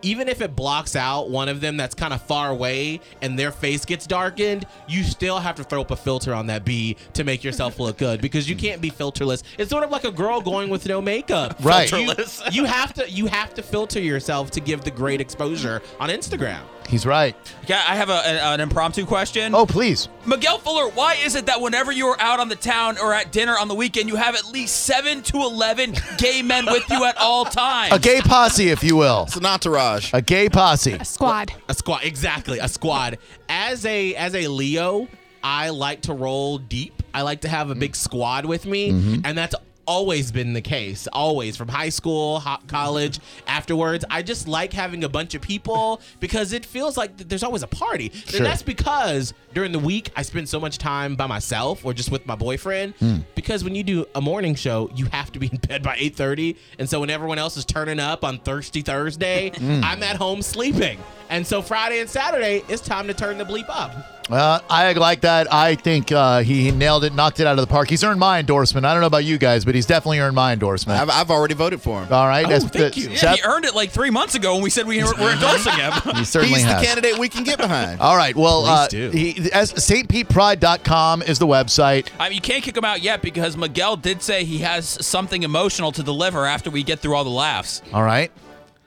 Even 0.07 0.29
if 0.29 0.41
it 0.41 0.55
blocks 0.55 0.95
out 0.95 1.31
one 1.31 1.49
of 1.49 1.61
them 1.61 1.77
that's 1.77 1.95
kind 1.97 2.15
of 2.15 2.23
far 2.23 2.51
away 2.51 3.01
and 3.23 3.37
their 3.37 3.51
face 3.51 3.85
gets 3.85 4.07
darkened, 4.07 4.65
you 4.87 5.03
still 5.03 5.39
have 5.41 5.57
to 5.57 5.65
throw 5.65 5.81
up 5.81 5.91
a 5.91 5.97
filter 5.97 6.33
on 6.33 6.47
that 6.47 6.65
B 6.65 6.97
to 7.15 7.25
make 7.25 7.43
yourself 7.43 7.81
look 7.81 7.99
good 7.99 8.21
because 8.21 8.49
you 8.49 8.55
can't 8.55 8.81
be 8.81 8.89
filterless. 8.91 9.43
It's 9.59 9.69
sort 9.71 9.83
of 9.83 9.91
like 9.91 10.05
a 10.05 10.13
girl 10.13 10.41
going 10.41 10.71
with 10.71 10.87
no 10.87 11.01
makeup. 11.01 11.57
Right. 11.67 11.91
You, 11.91 12.13
you 12.53 12.65
have 12.65 12.95
to 12.95 13.11
you 13.11 13.27
have 13.27 13.53
to 13.55 13.63
filter 13.63 13.99
yourself 13.99 14.53
to 14.53 14.61
give 14.61 14.83
the 14.85 14.91
great 14.93 15.21
exposure 15.21 15.83
on 15.99 16.11
Instagram. 16.11 16.61
He's 16.89 17.05
right. 17.05 17.35
Yeah, 17.67 17.83
I 17.89 17.97
have 17.97 18.11
a, 18.11 18.13
a- 18.13 18.55
an 18.55 18.61
impromptu 18.61 19.05
question. 19.07 19.53
Oh, 19.57 19.67
please. 19.67 20.09
Miguel 20.25 20.59
Fuller, 20.59 20.89
why 20.91 21.15
is 21.25 21.35
it 21.35 21.47
that 21.47 21.61
whenever 21.61 21.91
you 21.91 22.07
are 22.07 22.21
out 22.21 22.39
on 22.39 22.49
the 22.49 22.55
town 22.55 22.97
or 22.99 23.13
at 23.13 23.33
dinner 23.33 23.57
on 23.59 23.67
the 23.67 23.75
weekend, 23.75 24.09
you 24.09 24.15
have 24.15 24.37
at 24.37 24.45
least 24.47 24.85
seven 24.85 25.21
to 25.23 25.39
eleven 25.39 25.95
gay 26.19 26.43
men 26.43 26.65
with 26.67 26.89
you 26.89 27.05
at 27.05 27.17
all 27.17 27.45
times? 27.45 27.93
A 27.93 27.99
gay 27.99 28.21
posse, 28.21 28.69
if 28.69 28.85
you 28.85 28.95
will. 28.95 29.25
It's 29.25 29.35
an 29.37 29.47
entourage. 29.47 29.96
A 30.13 30.23
gay 30.23 30.49
posse. 30.49 30.93
A 30.93 31.05
squad. 31.05 31.53
A 31.69 31.75
squad, 31.75 32.05
exactly. 32.05 32.59
A 32.59 32.69
squad. 32.69 33.19
As 33.49 33.85
a 33.85 34.15
as 34.15 34.35
a 34.35 34.49
Leo, 34.49 35.09
I 35.43 35.71
like 35.71 36.03
to 36.03 36.13
roll 36.13 36.59
deep. 36.59 37.03
I 37.15 37.23
like 37.23 37.43
to 37.43 37.49
have 37.49 37.71
a 37.71 37.75
big 37.75 37.97
squad 37.97 38.45
with 38.45 38.67
me, 38.67 38.91
mm-hmm. 38.91 39.21
and 39.25 39.39
that's 39.39 39.55
always 39.87 40.33
been 40.33 40.53
the 40.53 40.61
case. 40.61 41.07
Always 41.13 41.57
from 41.57 41.69
high 41.69 41.89
school, 41.89 42.43
college, 42.67 43.21
afterwards. 43.47 44.05
I 44.11 44.23
just 44.23 44.49
like 44.49 44.73
having 44.73 45.05
a 45.05 45.09
bunch 45.09 45.35
of 45.35 45.43
people 45.43 46.01
because 46.21 46.53
it 46.53 46.65
feels 46.67 46.97
like 46.97 47.17
there's 47.17 47.43
always 47.43 47.63
a 47.63 47.69
party. 47.69 48.11
Sure. 48.11 48.39
And 48.39 48.47
that's 48.47 48.63
because 48.63 49.35
during 49.55 49.73
the 49.73 49.79
week 49.79 50.11
I 50.17 50.23
spend 50.23 50.49
so 50.49 50.61
much 50.61 50.79
time 50.79 51.17
by 51.17 51.27
myself 51.27 51.85
or 51.85 51.95
just 51.95 52.11
with 52.11 52.27
my 52.27 52.35
boyfriend. 52.35 52.95
Hmm. 52.99 53.19
Because 53.35 53.65
when 53.65 53.75
you 53.75 53.83
do 53.83 54.07
a 54.15 54.21
morning 54.21 54.55
show, 54.55 54.91
you 54.95 55.07
have 55.07 55.33
to 55.33 55.39
be 55.39 55.47
in 55.53 55.59
bed 55.59 55.83
by 55.83 55.97
8:30, 55.97 56.57
and 56.79 56.89
so 56.89 57.01
when 57.01 57.11
everyone 57.11 57.39
else 57.39 57.57
is 57.57 57.65
turning 57.65 58.01
up 58.01 58.25
on 58.25 58.39
Thirsty 58.39 58.83
Thursday, 58.83 59.51
hmm. 59.57 59.81
I'm 59.83 60.03
at 60.03 60.17
home 60.17 60.43
sleeping. 60.43 60.99
And 61.29 61.47
so 61.47 61.63
Friday 61.63 62.01
and 62.01 62.09
Saturday, 62.09 62.63
it's 62.69 62.83
time 62.83 63.07
to 63.09 63.15
turn 63.15 63.39
the 63.39 63.45
bleep 63.45 63.69
up. 63.69 63.93
Uh, 64.31 64.59
I 64.69 64.93
like 64.95 65.21
that. 65.21 65.53
I 65.53 65.77
think 65.77 66.11
uh, 66.11 66.41
he 66.41 66.73
nailed 66.73 67.05
it, 67.05 67.15
knocked 67.15 67.39
it 67.39 67.47
out 67.47 67.59
of 67.59 67.67
the 67.67 67.71
park. 67.71 67.89
He's 67.89 68.03
earned 68.03 68.19
my 68.19 68.41
endorsement. 68.41 68.85
I 68.85 68.93
don't 68.93 69.01
know 69.01 69.07
about 69.07 69.25
you 69.25 69.39
guys, 69.39 69.65
but 69.65 69.77
he's 69.77 69.87
definitely 69.87 70.19
earned 70.19 70.35
my 70.35 70.53
endorsement. 70.53 71.01
I've, 71.01 71.11
I've 71.11 71.31
already 71.31 71.55
voted 71.55 71.81
for 71.81 72.03
him. 72.03 72.13
All 72.13 72.27
right. 72.27 72.45
Oh, 72.45 72.59
thank 72.59 72.73
that's- 72.73 72.97
you. 72.97 73.11
Yeah, 73.11 73.17
Seth, 73.19 73.37
he 73.37 73.43
earned 73.45 73.67
it 73.67 73.75
like 73.77 73.91
three 73.91 74.11
months 74.11 74.35
ago 74.35 74.55
when 74.55 74.63
we 74.65 74.71
said 74.71 74.87
we 74.87 75.01
were, 75.03 75.15
were 75.21 75.31
endorsing 75.31 75.75
him. 75.75 75.93
he 76.17 76.25
certainly 76.25 76.59
He's 76.59 76.67
the 76.67 76.81
candidate 76.83 77.19
we 77.19 77.29
can 77.29 77.45
get 77.45 77.59
behind. 77.59 78.01
All 78.01 78.17
right. 78.17 78.35
Well, 78.35 78.65
uh, 78.65 78.89
Please 78.89 78.91
do. 78.91 79.11
he, 79.17 79.53
as 79.53 79.73
stpetepride.com 79.75 81.23
is 81.23 81.39
the 81.39 81.47
website. 81.47 82.09
I 82.19 82.29
mean, 82.29 82.37
you 82.37 82.41
can't 82.43 82.65
kick 82.65 82.77
him 82.77 82.85
out 82.85 83.03
yet 83.03 83.23
because 83.23 83.57
Miguel 83.57 83.97
did 83.97 84.23
say 84.23 84.45
he 84.45 84.59
has 84.59 84.89
something 85.07 85.45
emotional 85.45 85.93
to 85.93 86.03
deliver 86.03 86.47
after 86.47 86.71
we 86.71 86.83
get 86.83 86.99
through 86.99 87.15
all 87.15 87.25
the 87.25 87.31
laughs. 87.31 87.81
All 87.93 88.03
right. 88.03 88.33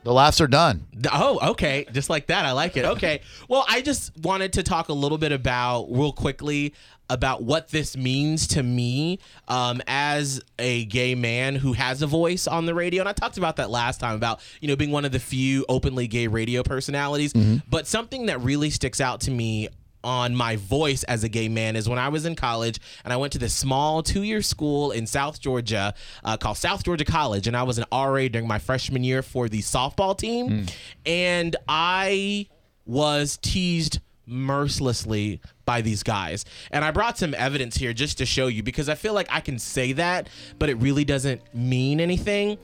The 0.10 0.14
laughs 0.14 0.42
are 0.42 0.48
done. 0.48 0.88
Oh, 1.14 1.52
okay. 1.52 1.86
Just 1.92 2.10
like 2.10 2.26
that. 2.28 2.44
I 2.44 2.54
like 2.54 2.76
it. 2.76 2.84
Okay. 2.84 3.22
Well, 3.48 3.64
I 3.70 3.82
just 3.84 4.18
wanted 4.18 4.54
to 4.54 4.64
talk 4.64 4.90
a 4.90 4.94
little 4.94 5.20
bit 5.20 5.32
about, 5.32 5.86
real 5.92 6.12
quickly, 6.12 6.74
about 7.12 7.44
what 7.44 7.68
this 7.68 7.96
means 7.96 8.48
to 8.48 8.64
me 8.64 9.20
um, 9.48 9.84
as 9.86 10.42
a 10.58 10.86
gay 10.86 11.14
man 11.14 11.54
who 11.54 11.74
has 11.74 12.02
a 12.02 12.08
voice 12.08 12.48
on 12.48 12.66
the 12.66 12.74
radio. 12.74 13.04
And 13.04 13.10
I 13.10 13.14
talked 13.14 13.38
about 13.38 13.58
that 13.58 13.70
last 13.70 14.00
time 14.00 14.16
about, 14.16 14.42
you 14.62 14.68
know, 14.68 14.76
being 14.76 14.90
one 14.90 15.06
of 15.06 15.12
the 15.12 15.20
few 15.20 15.64
openly 15.70 16.08
gay 16.08 16.26
radio 16.26 16.64
personalities. 16.64 17.32
But 17.70 17.86
something 17.86 18.26
that 18.26 18.42
really 18.42 18.72
sticks 18.72 19.00
out 19.00 19.22
to 19.22 19.32
me 19.32 19.70
on 20.04 20.36
my 20.36 20.56
voice 20.56 21.04
as 21.04 21.24
a 21.24 21.30
gay 21.30 21.50
man 21.50 21.76
is 21.76 21.90
when 21.90 22.00
I 22.00 22.10
was 22.10 22.26
in 22.26 22.36
college 22.36 22.80
and 23.04 23.12
I 23.12 23.18
went 23.18 23.34
to 23.34 23.40
this 23.40 23.54
small 23.54 24.02
two 24.02 24.24
year 24.24 24.42
school 24.42 24.92
in 24.92 25.06
South 25.06 25.40
Georgia 25.42 25.94
uh, 26.24 26.38
called 26.38 26.58
South 26.58 26.84
Georgia 26.84 27.06
College. 27.06 27.48
And 27.48 27.56
I 27.58 27.64
was 27.64 27.78
an 27.78 27.86
RA 27.92 28.28
during 28.28 28.48
my 28.48 28.60
freshman 28.60 29.04
year 29.04 29.22
for 29.22 29.50
the 29.50 29.60
softball 29.60 30.18
team. 30.18 30.66
And 31.06 31.56
I 31.68 32.48
was 32.86 33.38
teased 33.42 34.00
mercilessly 34.26 35.42
by 35.66 35.82
these 35.82 36.04
guys. 36.04 36.46
And 36.72 36.86
I 36.86 36.92
brought 36.92 37.18
some 37.18 37.34
evidence 37.34 37.76
here 37.76 37.94
just 37.94 38.20
to 38.20 38.26
show 38.26 38.48
you 38.48 38.64
because 38.64 38.90
I 38.90 38.96
feel 38.96 39.14
like 39.14 39.28
I 39.30 39.42
can 39.42 39.60
say 39.60 39.94
that, 39.94 40.30
but 40.60 40.70
it 40.70 40.76
really 40.76 41.04
doesn't 41.04 41.42
mean 41.54 42.00
anything. 42.00 42.58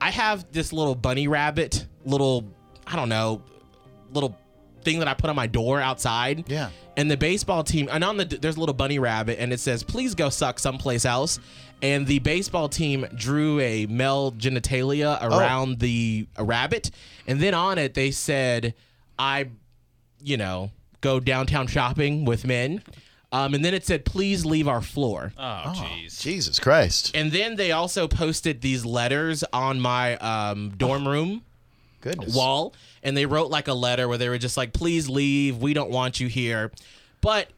I 0.00 0.10
have 0.10 0.50
this 0.50 0.72
little 0.72 0.94
bunny 0.94 1.28
rabbit, 1.28 1.86
little, 2.04 2.44
I 2.86 2.96
don't 2.96 3.10
know, 3.10 3.42
little 4.12 4.36
thing 4.82 4.98
that 4.98 5.08
I 5.08 5.14
put 5.14 5.30
on 5.30 5.36
my 5.36 5.46
door 5.46 5.80
outside. 5.80 6.44
Yeah. 6.48 6.70
And 6.96 7.10
the 7.10 7.16
baseball 7.16 7.64
team, 7.64 7.88
and 7.90 8.04
on 8.04 8.16
the 8.16 8.24
there's 8.24 8.56
a 8.56 8.60
little 8.60 8.74
bunny 8.74 8.98
rabbit, 8.98 9.38
and 9.40 9.52
it 9.52 9.60
says, 9.60 9.82
"Please 9.82 10.14
go 10.14 10.28
suck 10.28 10.58
someplace 10.58 11.04
else." 11.04 11.38
And 11.82 12.06
the 12.06 12.18
baseball 12.18 12.68
team 12.68 13.06
drew 13.14 13.58
a 13.60 13.86
male 13.86 14.32
genitalia 14.32 15.18
around 15.22 15.78
the 15.78 16.26
a 16.36 16.44
rabbit, 16.44 16.90
and 17.26 17.40
then 17.40 17.54
on 17.54 17.78
it 17.78 17.94
they 17.94 18.10
said, 18.10 18.74
"I, 19.18 19.48
you 20.22 20.36
know, 20.36 20.72
go 21.00 21.20
downtown 21.20 21.66
shopping 21.68 22.24
with 22.24 22.44
men." 22.44 22.82
Um, 23.32 23.54
and 23.54 23.64
then 23.64 23.74
it 23.74 23.86
said, 23.86 24.04
"Please 24.04 24.44
leave 24.44 24.66
our 24.66 24.82
floor." 24.82 25.32
Oh, 25.38 25.72
jeez. 25.76 26.20
Jesus 26.20 26.58
Christ. 26.58 27.12
And 27.14 27.30
then 27.30 27.56
they 27.56 27.70
also 27.70 28.08
posted 28.08 28.60
these 28.60 28.84
letters 28.84 29.44
on 29.52 29.80
my 29.80 30.16
um, 30.16 30.70
dorm 30.76 31.06
room 31.06 31.42
Goodness. 32.00 32.34
wall 32.34 32.74
and 33.02 33.16
they 33.16 33.26
wrote 33.26 33.50
like 33.50 33.68
a 33.68 33.74
letter 33.74 34.08
where 34.08 34.18
they 34.18 34.28
were 34.28 34.38
just 34.38 34.56
like 34.56 34.72
please 34.72 35.08
leave 35.08 35.58
we 35.58 35.74
don't 35.74 35.90
want 35.90 36.20
you 36.20 36.28
here 36.28 36.70
but 37.20 37.48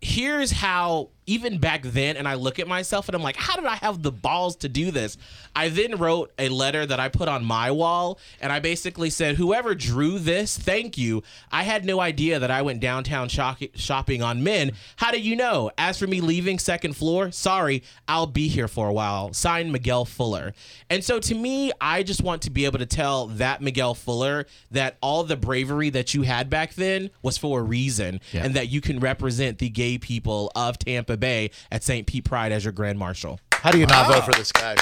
here's 0.00 0.50
how 0.50 1.08
even 1.26 1.58
back 1.58 1.82
then 1.82 2.16
and 2.16 2.26
i 2.28 2.34
look 2.34 2.58
at 2.58 2.68
myself 2.68 3.08
and 3.08 3.14
i'm 3.16 3.22
like 3.22 3.36
how 3.36 3.56
did 3.56 3.64
i 3.64 3.76
have 3.76 4.02
the 4.02 4.12
balls 4.12 4.56
to 4.56 4.68
do 4.68 4.90
this? 4.90 5.16
I 5.54 5.68
then 5.70 5.96
wrote 5.96 6.32
a 6.38 6.48
letter 6.48 6.84
that 6.86 7.00
i 7.00 7.08
put 7.08 7.28
on 7.28 7.44
my 7.44 7.70
wall 7.70 8.18
and 8.40 8.52
i 8.52 8.60
basically 8.60 9.10
said 9.10 9.36
whoever 9.36 9.74
drew 9.74 10.18
this 10.18 10.56
thank 10.56 10.96
you. 10.98 11.22
I 11.50 11.62
had 11.62 11.84
no 11.84 12.00
idea 12.00 12.38
that 12.38 12.50
i 12.50 12.62
went 12.62 12.80
downtown 12.80 13.28
shopping 13.28 14.22
on 14.22 14.42
men 14.42 14.72
how 14.96 15.10
do 15.10 15.20
you 15.20 15.36
know? 15.36 15.70
As 15.78 15.98
for 15.98 16.06
me 16.06 16.20
leaving 16.20 16.58
second 16.58 16.94
floor 16.96 17.30
sorry 17.30 17.82
i'll 18.08 18.26
be 18.26 18.48
here 18.48 18.68
for 18.68 18.88
a 18.88 18.92
while. 18.92 19.32
Signed 19.32 19.72
miguel 19.72 20.04
fuller. 20.04 20.54
And 20.90 21.02
so 21.02 21.18
to 21.20 21.34
me 21.34 21.72
i 21.80 22.02
just 22.02 22.22
want 22.22 22.42
to 22.42 22.50
be 22.50 22.64
able 22.64 22.78
to 22.78 22.86
tell 22.86 23.26
that 23.26 23.60
miguel 23.60 23.94
fuller 23.94 24.46
that 24.70 24.96
all 25.00 25.24
the 25.24 25.36
bravery 25.36 25.90
that 25.90 26.14
you 26.14 26.22
had 26.22 26.48
back 26.50 26.74
then 26.74 27.10
was 27.22 27.38
for 27.38 27.60
a 27.60 27.62
reason 27.62 28.20
and 28.32 28.54
that 28.54 28.68
you 28.68 28.80
can 28.80 29.00
represent 29.00 29.58
the 29.58 29.68
gay 29.68 29.98
people 29.98 30.52
of 30.54 30.78
tampa 30.78 31.15
bay 31.16 31.50
at 31.70 31.82
st 31.82 32.06
pete 32.06 32.24
pride 32.24 32.52
as 32.52 32.64
your 32.64 32.72
grand 32.72 32.98
marshal 32.98 33.40
How 33.52 33.70
do 33.70 33.78
you 33.78 33.86
not 33.86 34.12
vote 34.12 34.24
for 34.24 34.32
this 34.32 34.52
guy? 34.52 34.76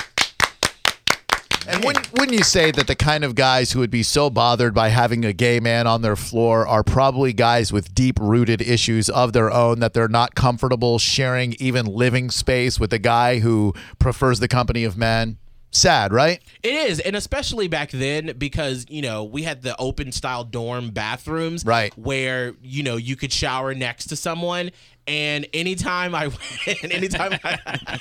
And 1.67 1.83
wouldn't, 1.83 2.13
wouldn't 2.13 2.37
you 2.37 2.45
say 2.45 2.71
that 2.73 2.87
the 2.87 2.95
kind 2.95 3.25
of 3.25 3.35
guys 3.35 3.73
who 3.73 3.79
would 3.79 3.91
be 3.91 4.03
so 4.03 4.29
bothered 4.29 4.75
by 4.75 4.89
having 4.89 5.25
a 5.25 5.33
gay 5.33 5.61
man 5.61 5.87
on 5.87 6.03
their 6.03 6.17
floor 6.17 6.67
are 6.67 6.83
probably 6.83 7.33
guys 7.33 7.73
with 7.73 7.95
deep 7.95 8.19
rooted 8.21 8.61
issues 8.61 9.09
of 9.09 9.33
their 9.33 9.51
own 9.51 9.81
that 9.81 9.95
they're 9.95 10.07
not 10.09 10.35
comfortable 10.35 10.99
sharing 10.99 11.55
even 11.59 11.87
living 11.87 12.31
space 12.31 12.79
with 12.79 12.93
a 12.93 12.99
guy 12.99 13.39
who 13.39 13.73
prefers 13.99 14.41
the 14.41 14.49
company 14.49 14.85
of 14.85 14.99
men? 14.99 15.39
Sad, 15.71 16.13
right? 16.13 16.41
It 16.63 16.73
is, 16.73 17.01
and 17.01 17.17
especially 17.17 17.67
back 17.67 17.91
then 17.91 18.35
because 18.39 18.87
you 18.89 19.03
know 19.03 19.25
we 19.25 19.43
had 19.43 19.63
the 19.63 19.75
open 19.77 20.13
style 20.13 20.45
dorm 20.45 20.91
bathrooms, 20.91 21.65
Right. 21.65 21.93
Where 21.99 22.55
you 22.63 22.85
know 22.85 22.97
you 22.97 23.17
could 23.17 23.33
shower 23.33 23.75
next 23.75 24.07
to 24.11 24.17
someone, 24.17 24.71
and 25.07 25.47
anytime 25.53 26.15
I 26.15 26.29
went, 26.67 26.85
anytime 26.93 27.39
I, 27.45 28.01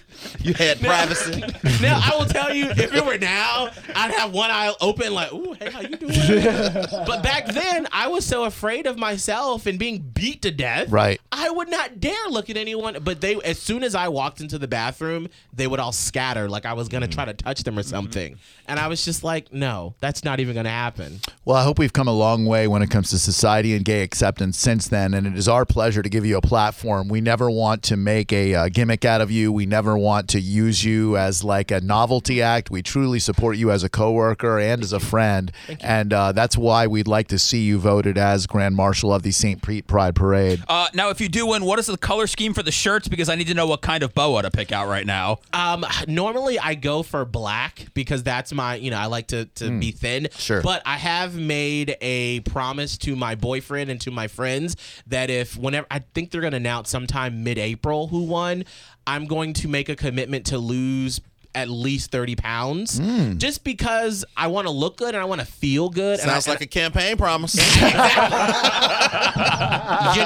You 0.40 0.54
had 0.54 0.80
privacy. 0.80 1.40
now 1.82 2.00
I 2.02 2.16
will 2.16 2.26
tell 2.26 2.54
you, 2.54 2.70
if 2.70 2.94
it 2.94 3.04
were 3.04 3.18
now, 3.18 3.70
I'd 3.94 4.12
have 4.12 4.32
one 4.32 4.50
eye 4.50 4.72
open, 4.80 5.12
like, 5.12 5.32
"Ooh, 5.32 5.52
hey, 5.54 5.70
how 5.70 5.80
you 5.80 5.96
doing?" 5.96 6.12
but 7.06 7.22
back 7.22 7.46
then, 7.46 7.86
I 7.92 8.08
was 8.08 8.24
so 8.24 8.44
afraid 8.44 8.86
of 8.86 8.98
myself 8.98 9.66
and 9.66 9.78
being 9.78 9.98
beat 9.98 10.42
to 10.42 10.50
death, 10.50 10.90
Right. 10.90 11.20
I 11.32 11.50
would 11.50 11.68
not 11.70 12.00
dare 12.00 12.28
look 12.28 12.50
at 12.50 12.56
anyone. 12.56 12.98
But 13.02 13.20
they, 13.20 13.36
as 13.42 13.58
soon 13.58 13.82
as 13.82 13.94
I 13.94 14.08
walked 14.08 14.40
into 14.40 14.58
the 14.58 14.68
bathroom, 14.68 15.28
they 15.52 15.66
would 15.66 15.80
all 15.80 15.92
scatter, 15.92 16.48
like 16.48 16.66
I 16.66 16.72
was 16.72 16.88
gonna 16.88 17.08
try 17.08 17.24
to 17.24 17.34
touch 17.34 17.62
them 17.62 17.78
or 17.78 17.82
something. 17.82 18.36
And 18.66 18.78
I 18.78 18.88
was 18.88 19.04
just 19.04 19.24
like, 19.24 19.52
"No, 19.52 19.94
that's 20.00 20.24
not 20.24 20.40
even 20.40 20.54
gonna 20.54 20.68
happen." 20.70 21.20
Well, 21.44 21.56
I 21.56 21.64
hope 21.64 21.78
we've 21.78 21.92
come 21.92 22.08
a 22.08 22.12
long 22.12 22.46
way 22.46 22.68
when 22.68 22.82
it 22.82 22.90
comes 22.90 23.10
to 23.10 23.18
society 23.18 23.74
and 23.74 23.84
gay 23.84 24.02
acceptance 24.02 24.58
since 24.58 24.88
then, 24.88 25.14
and 25.14 25.26
it 25.26 25.36
is 25.36 25.48
our 25.48 25.64
pleasure 25.64 26.02
to 26.02 26.08
give 26.08 26.24
you 26.24 26.36
a 26.36 26.40
platform. 26.40 27.08
We 27.08 27.20
never 27.20 27.50
want 27.50 27.82
to 27.84 27.96
make 27.96 28.32
a 28.32 28.54
uh, 28.54 28.68
gimmick 28.68 29.04
out 29.04 29.20
of 29.20 29.30
you. 29.30 29.52
We 29.52 29.66
never 29.66 29.96
want 29.96 30.19
to 30.28 30.40
use 30.40 30.84
you 30.84 31.16
as 31.16 31.42
like 31.44 31.70
a 31.70 31.80
novelty 31.80 32.42
act. 32.42 32.70
We 32.70 32.82
truly 32.82 33.18
support 33.18 33.56
you 33.56 33.70
as 33.70 33.82
a 33.84 33.88
coworker 33.88 34.58
and 34.58 34.82
as 34.82 34.92
a 34.92 35.00
friend, 35.00 35.52
and 35.80 36.12
uh, 36.12 36.32
that's 36.32 36.56
why 36.56 36.86
we'd 36.86 37.08
like 37.08 37.28
to 37.28 37.38
see 37.38 37.62
you 37.62 37.78
voted 37.78 38.18
as 38.18 38.46
Grand 38.46 38.74
Marshal 38.76 39.12
of 39.12 39.22
the 39.22 39.32
St. 39.32 39.62
Pete 39.62 39.86
Pride 39.86 40.14
Parade. 40.14 40.62
Uh, 40.68 40.88
now, 40.94 41.10
if 41.10 41.20
you 41.20 41.28
do 41.28 41.46
win, 41.46 41.64
what 41.64 41.78
is 41.78 41.86
the 41.86 41.96
color 41.96 42.26
scheme 42.26 42.54
for 42.54 42.62
the 42.62 42.72
shirts? 42.72 43.08
Because 43.08 43.28
I 43.28 43.34
need 43.34 43.48
to 43.48 43.54
know 43.54 43.66
what 43.66 43.82
kind 43.82 44.02
of 44.02 44.14
boa 44.14 44.42
to 44.42 44.50
pick 44.50 44.72
out 44.72 44.88
right 44.88 45.06
now. 45.06 45.38
Um, 45.52 45.84
normally 46.06 46.58
I 46.58 46.74
go 46.74 47.02
for 47.02 47.24
black 47.24 47.86
because 47.94 48.22
that's 48.22 48.52
my, 48.52 48.76
you 48.76 48.90
know, 48.90 48.98
I 48.98 49.06
like 49.06 49.28
to, 49.28 49.46
to 49.46 49.78
be 49.78 49.92
thin. 49.92 50.28
Sure. 50.36 50.62
But 50.62 50.82
I 50.84 50.96
have 50.96 51.36
made 51.36 51.96
a 52.00 52.40
promise 52.40 52.98
to 52.98 53.16
my 53.16 53.34
boyfriend 53.34 53.90
and 53.90 54.00
to 54.02 54.10
my 54.10 54.28
friends 54.28 54.76
that 55.06 55.30
if 55.30 55.56
whenever 55.56 55.86
I 55.90 56.00
think 56.00 56.30
they're 56.30 56.40
going 56.40 56.52
to 56.52 56.56
announce 56.56 56.90
sometime 56.90 57.42
mid-April 57.42 58.08
who 58.08 58.24
won, 58.24 58.64
I'm 59.10 59.26
going 59.26 59.54
to 59.54 59.66
make 59.66 59.88
a 59.88 59.96
commitment 59.96 60.46
to 60.46 60.58
lose 60.58 61.20
at 61.54 61.68
least 61.68 62.10
30 62.12 62.36
pounds 62.36 62.98
just 63.38 63.64
because 63.64 64.24
I 64.36 64.46
want 64.48 64.66
to 64.66 64.72
look 64.72 64.96
good 64.96 65.14
and 65.14 65.18
I 65.18 65.24
want 65.24 65.40
to 65.40 65.46
feel 65.46 65.88
good. 65.90 66.20
and 66.20 66.30
I- 66.30 66.34
Sounds 66.34 66.48
like 66.48 66.60
a 66.60 66.66
campaign 66.66 67.16
promise. 67.16 67.54
you 67.54 67.62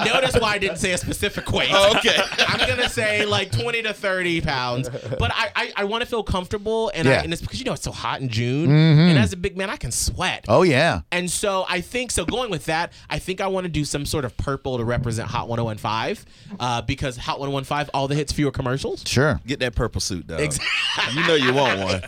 notice 0.04 0.34
why 0.38 0.52
I 0.54 0.58
didn't 0.58 0.78
say 0.78 0.92
a 0.92 0.98
specific 0.98 1.50
weight. 1.50 1.72
okay. 1.96 2.16
I'm 2.38 2.58
gonna 2.68 2.88
say 2.88 3.24
like 3.24 3.50
20 3.52 3.82
to 3.82 3.94
30 3.94 4.40
pounds, 4.42 4.88
but 4.88 5.30
I 5.34 5.50
I, 5.56 5.72
I 5.78 5.84
want 5.84 6.02
to 6.02 6.06
feel 6.08 6.22
comfortable, 6.22 6.90
and, 6.94 7.08
I, 7.08 7.12
and 7.14 7.32
it's 7.32 7.40
because 7.42 7.58
you 7.58 7.64
know 7.64 7.72
it's 7.72 7.82
so 7.82 7.92
hot 7.92 8.20
in 8.20 8.28
June, 8.28 8.70
and 8.70 9.18
as 9.18 9.32
a 9.32 9.36
big 9.36 9.56
man, 9.56 9.70
I 9.70 9.76
can 9.76 9.90
sweat. 9.92 10.44
Oh 10.48 10.62
yeah, 10.62 11.00
And 11.12 11.30
so 11.30 11.64
I 11.68 11.80
think 11.80 12.10
so. 12.10 12.24
Going 12.24 12.50
with 12.50 12.66
that, 12.66 12.92
I 13.10 13.18
think 13.18 13.40
I 13.40 13.46
want 13.46 13.64
to 13.64 13.68
do 13.70 13.84
some 13.84 14.04
sort 14.06 14.24
of 14.24 14.36
purple 14.36 14.78
to 14.78 14.84
represent 14.84 15.28
Hot 15.30 15.48
1015, 15.48 16.26
uh, 16.60 16.82
because 16.82 17.16
Hot 17.16 17.38
1015 17.40 17.90
all 17.94 18.08
the 18.08 18.14
hits, 18.14 18.32
fewer 18.32 18.50
commercials. 18.50 19.02
sure. 19.06 19.40
Get 19.46 19.60
that 19.60 19.74
purple 19.74 20.00
suit, 20.00 20.26
though. 20.28 20.36
Exactly. 20.38 20.68
You 21.12 21.26
know 21.26 21.34
you 21.34 21.52
want 21.54 21.80
one. 21.80 22.02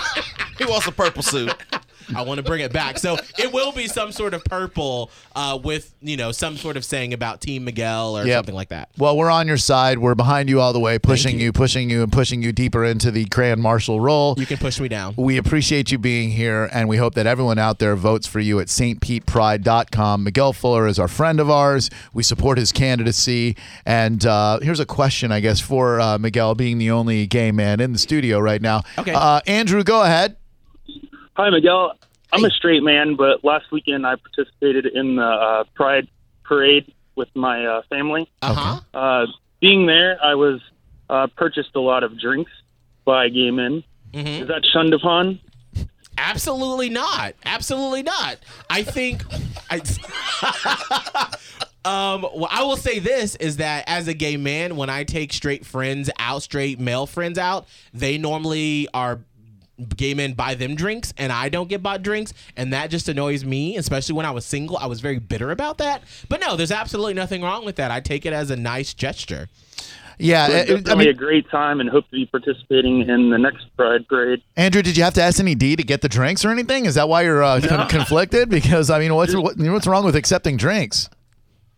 he 0.58 0.64
wants 0.64 0.86
a 0.86 0.92
purple 0.92 1.22
suit. 1.22 1.52
I 2.16 2.22
want 2.22 2.38
to 2.38 2.42
bring 2.44 2.60
it 2.60 2.72
back. 2.72 2.98
So 2.98 3.16
it 3.38 3.52
will 3.52 3.72
be 3.72 3.86
some 3.88 4.12
sort 4.12 4.34
of 4.34 4.44
purple 4.44 5.10
uh, 5.34 5.58
with 5.62 5.94
you 6.00 6.16
know 6.16 6.32
some 6.32 6.56
sort 6.56 6.76
of 6.76 6.84
saying 6.84 7.12
about 7.12 7.40
Team 7.40 7.64
Miguel 7.64 8.16
or 8.18 8.24
Yep. 8.26 8.36
something 8.38 8.54
like 8.54 8.68
that. 8.68 8.90
Well, 8.98 9.16
we're 9.16 9.30
on 9.30 9.46
your 9.48 9.56
side. 9.56 9.98
We're 9.98 10.14
behind 10.14 10.48
you 10.48 10.60
all 10.60 10.72
the 10.72 10.80
way, 10.80 10.98
pushing 10.98 11.38
you. 11.38 11.46
you, 11.46 11.52
pushing 11.52 11.90
you, 11.90 12.02
and 12.02 12.12
pushing 12.12 12.42
you 12.42 12.52
deeper 12.52 12.84
into 12.84 13.10
the 13.10 13.24
Grand 13.26 13.60
Marshal 13.60 14.00
role. 14.00 14.34
You 14.38 14.46
can 14.46 14.58
push 14.58 14.78
me 14.80 14.88
down. 14.88 15.14
We 15.16 15.36
appreciate 15.38 15.90
you 15.92 15.98
being 15.98 16.30
here, 16.30 16.68
and 16.72 16.88
we 16.88 16.96
hope 16.96 17.14
that 17.14 17.26
everyone 17.26 17.58
out 17.58 17.78
there 17.78 17.96
votes 17.96 18.26
for 18.26 18.40
you 18.40 18.60
at 18.60 18.68
stpetepride.com. 18.68 20.24
Miguel 20.24 20.52
Fuller 20.52 20.86
is 20.86 20.98
our 20.98 21.08
friend 21.08 21.40
of 21.40 21.50
ours. 21.50 21.90
We 22.12 22.22
support 22.22 22.58
his 22.58 22.72
candidacy. 22.72 23.56
And 23.86 24.24
uh, 24.26 24.60
here's 24.60 24.80
a 24.80 24.86
question, 24.86 25.32
I 25.32 25.40
guess, 25.40 25.60
for 25.60 26.00
uh, 26.00 26.18
Miguel, 26.18 26.54
being 26.54 26.78
the 26.78 26.90
only 26.90 27.26
gay 27.26 27.52
man 27.52 27.80
in 27.80 27.92
the 27.92 27.98
studio 27.98 28.38
right 28.38 28.60
now. 28.62 28.82
Okay. 28.98 29.12
Uh, 29.14 29.40
Andrew, 29.46 29.82
go 29.84 30.02
ahead. 30.02 30.36
Hi, 31.34 31.48
Miguel. 31.50 31.94
I'm 32.32 32.44
a 32.44 32.50
straight 32.50 32.82
man, 32.82 33.16
but 33.16 33.44
last 33.44 33.70
weekend 33.72 34.06
I 34.06 34.16
participated 34.16 34.86
in 34.86 35.16
the 35.16 35.22
uh, 35.22 35.64
Pride 35.74 36.08
Parade 36.44 36.92
with 37.14 37.28
my 37.34 37.64
uh, 37.64 37.82
family. 37.88 38.30
Uh 38.40 38.54
huh. 38.54 38.80
Uh, 38.98 39.26
being 39.60 39.86
there, 39.86 40.18
I 40.22 40.34
was 40.34 40.60
uh, 41.08 41.26
purchased 41.36 41.74
a 41.74 41.80
lot 41.80 42.04
of 42.04 42.18
drinks 42.18 42.50
by 43.04 43.28
gay 43.28 43.50
men. 43.50 43.82
Is 44.12 44.48
that 44.48 44.64
shunned 44.72 44.92
upon? 44.92 45.40
Absolutely 46.18 46.90
not. 46.90 47.34
Absolutely 47.44 48.02
not. 48.02 48.38
I 48.68 48.82
think 48.82 49.22
I 49.70 49.80
Um, 51.84 52.22
well, 52.22 52.48
I 52.48 52.62
will 52.62 52.76
say 52.76 53.00
this 53.00 53.34
is 53.36 53.56
that 53.56 53.84
as 53.88 54.06
a 54.06 54.14
gay 54.14 54.36
man, 54.36 54.76
when 54.76 54.88
I 54.88 55.02
take 55.02 55.32
straight 55.32 55.66
friends 55.66 56.08
out, 56.16 56.42
straight 56.42 56.78
male 56.78 57.06
friends 57.06 57.38
out, 57.38 57.66
they 57.92 58.18
normally 58.18 58.88
are 58.94 59.20
gay 59.82 60.14
men 60.14 60.32
buy 60.32 60.54
them 60.54 60.74
drinks 60.74 61.12
and 61.16 61.32
I 61.32 61.48
don't 61.48 61.68
get 61.68 61.82
bought 61.82 62.02
drinks 62.02 62.32
and 62.56 62.72
that 62.72 62.90
just 62.90 63.08
annoys 63.08 63.44
me 63.44 63.76
especially 63.76 64.14
when 64.14 64.26
I 64.26 64.30
was 64.30 64.44
single 64.44 64.76
I 64.78 64.86
was 64.86 65.00
very 65.00 65.18
bitter 65.18 65.50
about 65.50 65.78
that 65.78 66.02
but 66.28 66.40
no 66.40 66.56
there's 66.56 66.72
absolutely 66.72 67.14
nothing 67.14 67.42
wrong 67.42 67.64
with 67.64 67.76
that 67.76 67.90
I 67.90 68.00
take 68.00 68.26
it 68.26 68.32
as 68.32 68.50
a 68.50 68.56
nice 68.56 68.94
gesture 68.94 69.48
Yeah. 70.18 70.48
It 70.48 70.68
was 70.68 70.70
uh, 70.70 70.72
I 70.72 70.76
definitely 70.76 71.08
a 71.08 71.14
great 71.14 71.50
time 71.50 71.80
and 71.80 71.88
hope 71.88 72.04
to 72.06 72.12
be 72.12 72.26
participating 72.26 73.08
in 73.08 73.30
the 73.30 73.38
next 73.38 73.64
Pride 73.76 74.06
Parade. 74.08 74.42
Andrew, 74.56 74.82
did 74.82 74.96
you 74.96 75.02
have 75.02 75.14
to 75.14 75.22
ask 75.22 75.40
any 75.40 75.54
D 75.54 75.74
to 75.74 75.82
get 75.82 76.00
the 76.00 76.08
drinks 76.08 76.44
or 76.44 76.50
anything? 76.50 76.84
Is 76.86 76.94
that 76.94 77.08
why 77.08 77.22
you're 77.22 77.42
uh, 77.42 77.60
con- 77.60 77.88
conflicted? 77.88 78.50
Because, 78.62 78.90
I 78.90 78.98
mean, 78.98 79.14
what's, 79.14 79.34
what, 79.34 79.56
what's 79.58 79.86
wrong 79.86 80.04
with 80.04 80.14
accepting 80.14 80.56
drinks? 80.56 81.08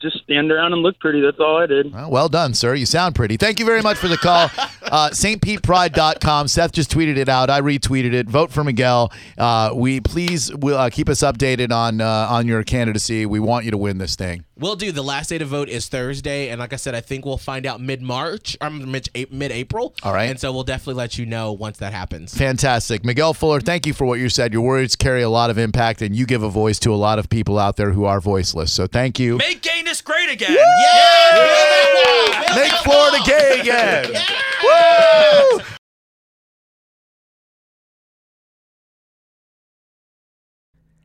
Just 0.04 0.22
stand 0.24 0.52
around 0.52 0.72
and 0.72 0.82
look 0.82 0.98
pretty. 1.00 1.20
That's 1.20 1.40
all 1.40 1.56
I 1.56 1.66
did. 1.66 1.92
Well, 1.92 2.10
well 2.10 2.28
done, 2.28 2.54
sir. 2.54 2.74
You 2.74 2.86
sound 2.86 3.14
pretty. 3.14 3.36
Thank 3.36 3.58
you 3.58 3.66
very 3.66 3.82
much 3.82 3.96
for 3.96 4.08
the 4.08 4.18
call. 4.18 4.50
Uh, 4.84 5.08
StPetePride.com. 5.10 6.46
Seth 6.46 6.72
just 6.72 6.90
tweeted 6.90 7.16
it 7.16 7.28
out. 7.28 7.48
I 7.50 7.60
retweeted 7.62 8.12
it. 8.12 8.28
Vote 8.28 8.52
for 8.52 8.62
Miguel. 8.62 9.10
Uh, 9.36 9.70
we 9.74 10.00
please 10.00 10.54
will 10.54 10.76
uh, 10.76 10.90
keep 10.90 11.08
us 11.08 11.20
updated 11.20 11.72
on 11.72 12.02
uh, 12.02 12.28
on 12.30 12.46
your 12.46 12.62
candidacy. 12.62 13.26
We 13.26 13.40
want 13.40 13.64
you 13.64 13.70
to 13.70 13.78
win 13.78 13.98
this 13.98 14.14
thing. 14.14 14.44
We'll 14.56 14.76
do. 14.76 14.92
The 14.92 15.02
last 15.02 15.30
day 15.30 15.38
to 15.38 15.44
vote 15.44 15.68
is 15.68 15.88
Thursday, 15.88 16.50
and 16.50 16.60
like 16.60 16.72
I 16.72 16.76
said, 16.76 16.94
I 16.94 17.00
think 17.00 17.24
we'll 17.24 17.38
find 17.38 17.66
out 17.66 17.80
mid 17.80 18.02
March 18.02 18.56
or 18.60 18.70
mid 18.70 19.08
April. 19.14 19.94
All 20.02 20.12
right. 20.12 20.30
and 20.30 20.38
so 20.38 20.52
we'll 20.52 20.62
definitely 20.64 20.94
let 20.94 21.18
you 21.18 21.26
know 21.26 21.52
once 21.52 21.78
that 21.78 21.92
happens. 21.92 22.36
Fantastic. 22.36 23.04
Miguel 23.04 23.34
Fuller, 23.34 23.60
thank 23.60 23.86
you 23.86 23.94
for 23.94 24.04
what 24.04 24.20
you 24.20 24.28
said. 24.28 24.52
Your 24.52 24.62
words 24.62 24.94
carry 24.96 25.22
a 25.22 25.30
lot 25.30 25.50
of 25.50 25.58
impact, 25.58 26.02
and 26.02 26.14
you 26.14 26.24
give 26.26 26.42
a 26.42 26.50
voice 26.50 26.78
to 26.80 26.92
a 26.92 26.96
lot 26.96 27.18
of 27.18 27.28
people 27.28 27.58
out 27.58 27.76
there 27.76 27.92
who 27.92 28.04
are 28.04 28.20
voiceless. 28.20 28.72
So 28.72 28.86
thank 28.86 29.18
you. 29.18 29.38
Make 29.38 29.62
gayness 30.36 30.56
great 31.32 31.70
again. 32.32 32.56
Make 32.56 32.72
Florida 32.72 33.18
gay 33.24 33.60
again. 33.60 34.12
Woo! 34.62 35.60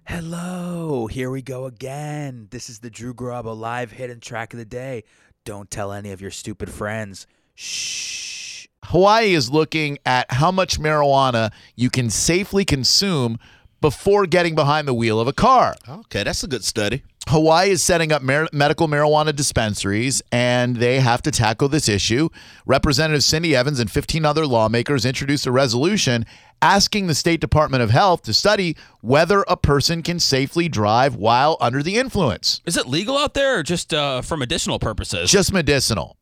Hello, 0.05 1.07
here 1.07 1.29
we 1.29 1.41
go 1.41 1.65
again. 1.65 2.47
This 2.49 2.69
is 2.69 2.79
the 2.79 2.89
Drew 2.89 3.13
Garabo 3.13 3.57
live 3.57 3.91
hidden 3.91 4.19
track 4.19 4.53
of 4.53 4.59
the 4.59 4.65
day. 4.65 5.03
Don't 5.45 5.69
tell 5.69 5.91
any 5.91 6.11
of 6.11 6.19
your 6.19 6.31
stupid 6.31 6.69
friends. 6.69 7.27
Shh. 7.55 8.67
Hawaii 8.85 9.33
is 9.33 9.51
looking 9.51 9.99
at 10.05 10.31
how 10.31 10.51
much 10.51 10.79
marijuana 10.79 11.51
you 11.75 11.89
can 11.89 12.09
safely 12.09 12.65
consume 12.65 13.37
before 13.81 14.25
getting 14.25 14.55
behind 14.55 14.87
the 14.87 14.93
wheel 14.93 15.19
of 15.19 15.27
a 15.27 15.33
car. 15.33 15.75
Okay, 15.87 16.23
that's 16.23 16.43
a 16.43 16.47
good 16.47 16.63
study. 16.63 17.03
Hawaii 17.29 17.69
is 17.69 17.83
setting 17.83 18.11
up 18.11 18.23
mar- 18.23 18.49
medical 18.51 18.87
marijuana 18.87 19.35
dispensaries 19.35 20.21
and 20.31 20.77
they 20.77 20.99
have 20.99 21.21
to 21.21 21.31
tackle 21.31 21.69
this 21.69 21.87
issue. 21.87 22.29
Representative 22.65 23.23
Cindy 23.23 23.55
Evans 23.55 23.79
and 23.79 23.89
15 23.89 24.25
other 24.25 24.47
lawmakers 24.47 25.05
introduced 25.05 25.45
a 25.45 25.51
resolution 25.51 26.25
asking 26.61 27.05
the 27.05 27.13
State 27.13 27.39
Department 27.39 27.83
of 27.83 27.91
Health 27.91 28.23
to 28.23 28.33
study 28.33 28.75
whether 29.01 29.45
a 29.47 29.55
person 29.55 30.01
can 30.01 30.19
safely 30.19 30.67
drive 30.67 31.15
while 31.15 31.55
under 31.61 31.83
the 31.83 31.97
influence. 31.97 32.61
Is 32.65 32.75
it 32.75 32.87
legal 32.87 33.15
out 33.15 33.35
there 33.35 33.59
or 33.59 33.63
just 33.63 33.93
uh, 33.93 34.21
for 34.23 34.35
medicinal 34.35 34.79
purposes? 34.79 35.29
Just 35.29 35.53
medicinal. 35.53 36.17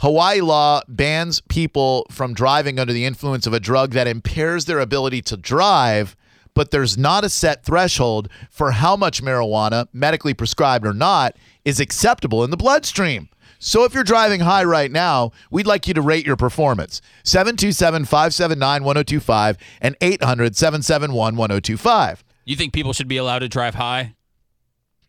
Hawaii 0.00 0.40
law 0.40 0.82
bans 0.86 1.40
people 1.48 2.06
from 2.10 2.32
driving 2.32 2.78
under 2.78 2.92
the 2.92 3.04
influence 3.04 3.48
of 3.48 3.52
a 3.52 3.58
drug 3.58 3.92
that 3.92 4.06
impairs 4.06 4.66
their 4.66 4.78
ability 4.78 5.22
to 5.22 5.36
drive, 5.36 6.14
but 6.58 6.72
there's 6.72 6.98
not 6.98 7.22
a 7.22 7.28
set 7.28 7.64
threshold 7.64 8.28
for 8.50 8.72
how 8.72 8.96
much 8.96 9.22
marijuana, 9.22 9.86
medically 9.92 10.34
prescribed 10.34 10.84
or 10.84 10.92
not, 10.92 11.36
is 11.64 11.78
acceptable 11.78 12.42
in 12.42 12.50
the 12.50 12.56
bloodstream. 12.56 13.28
So 13.60 13.84
if 13.84 13.94
you're 13.94 14.02
driving 14.02 14.40
high 14.40 14.64
right 14.64 14.90
now, 14.90 15.30
we'd 15.52 15.68
like 15.68 15.86
you 15.86 15.94
to 15.94 16.02
rate 16.02 16.26
your 16.26 16.34
performance. 16.34 17.00
727 17.22 18.06
579 18.06 18.82
1025 18.82 19.56
and 19.80 19.96
800 20.00 20.56
771 20.56 21.36
1025. 21.36 22.24
you 22.44 22.56
think 22.56 22.72
people 22.72 22.92
should 22.92 23.06
be 23.06 23.18
allowed 23.18 23.38
to 23.38 23.48
drive 23.48 23.76
high? 23.76 24.16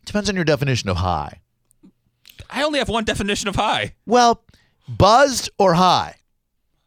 Depends 0.04 0.28
on 0.28 0.36
your 0.36 0.44
definition 0.44 0.88
of 0.88 0.98
high. 0.98 1.40
I 2.48 2.62
only 2.62 2.78
have 2.78 2.88
one 2.88 3.02
definition 3.02 3.48
of 3.48 3.56
high. 3.56 3.96
Well, 4.06 4.44
buzzed 4.86 5.50
or 5.58 5.74
high? 5.74 6.14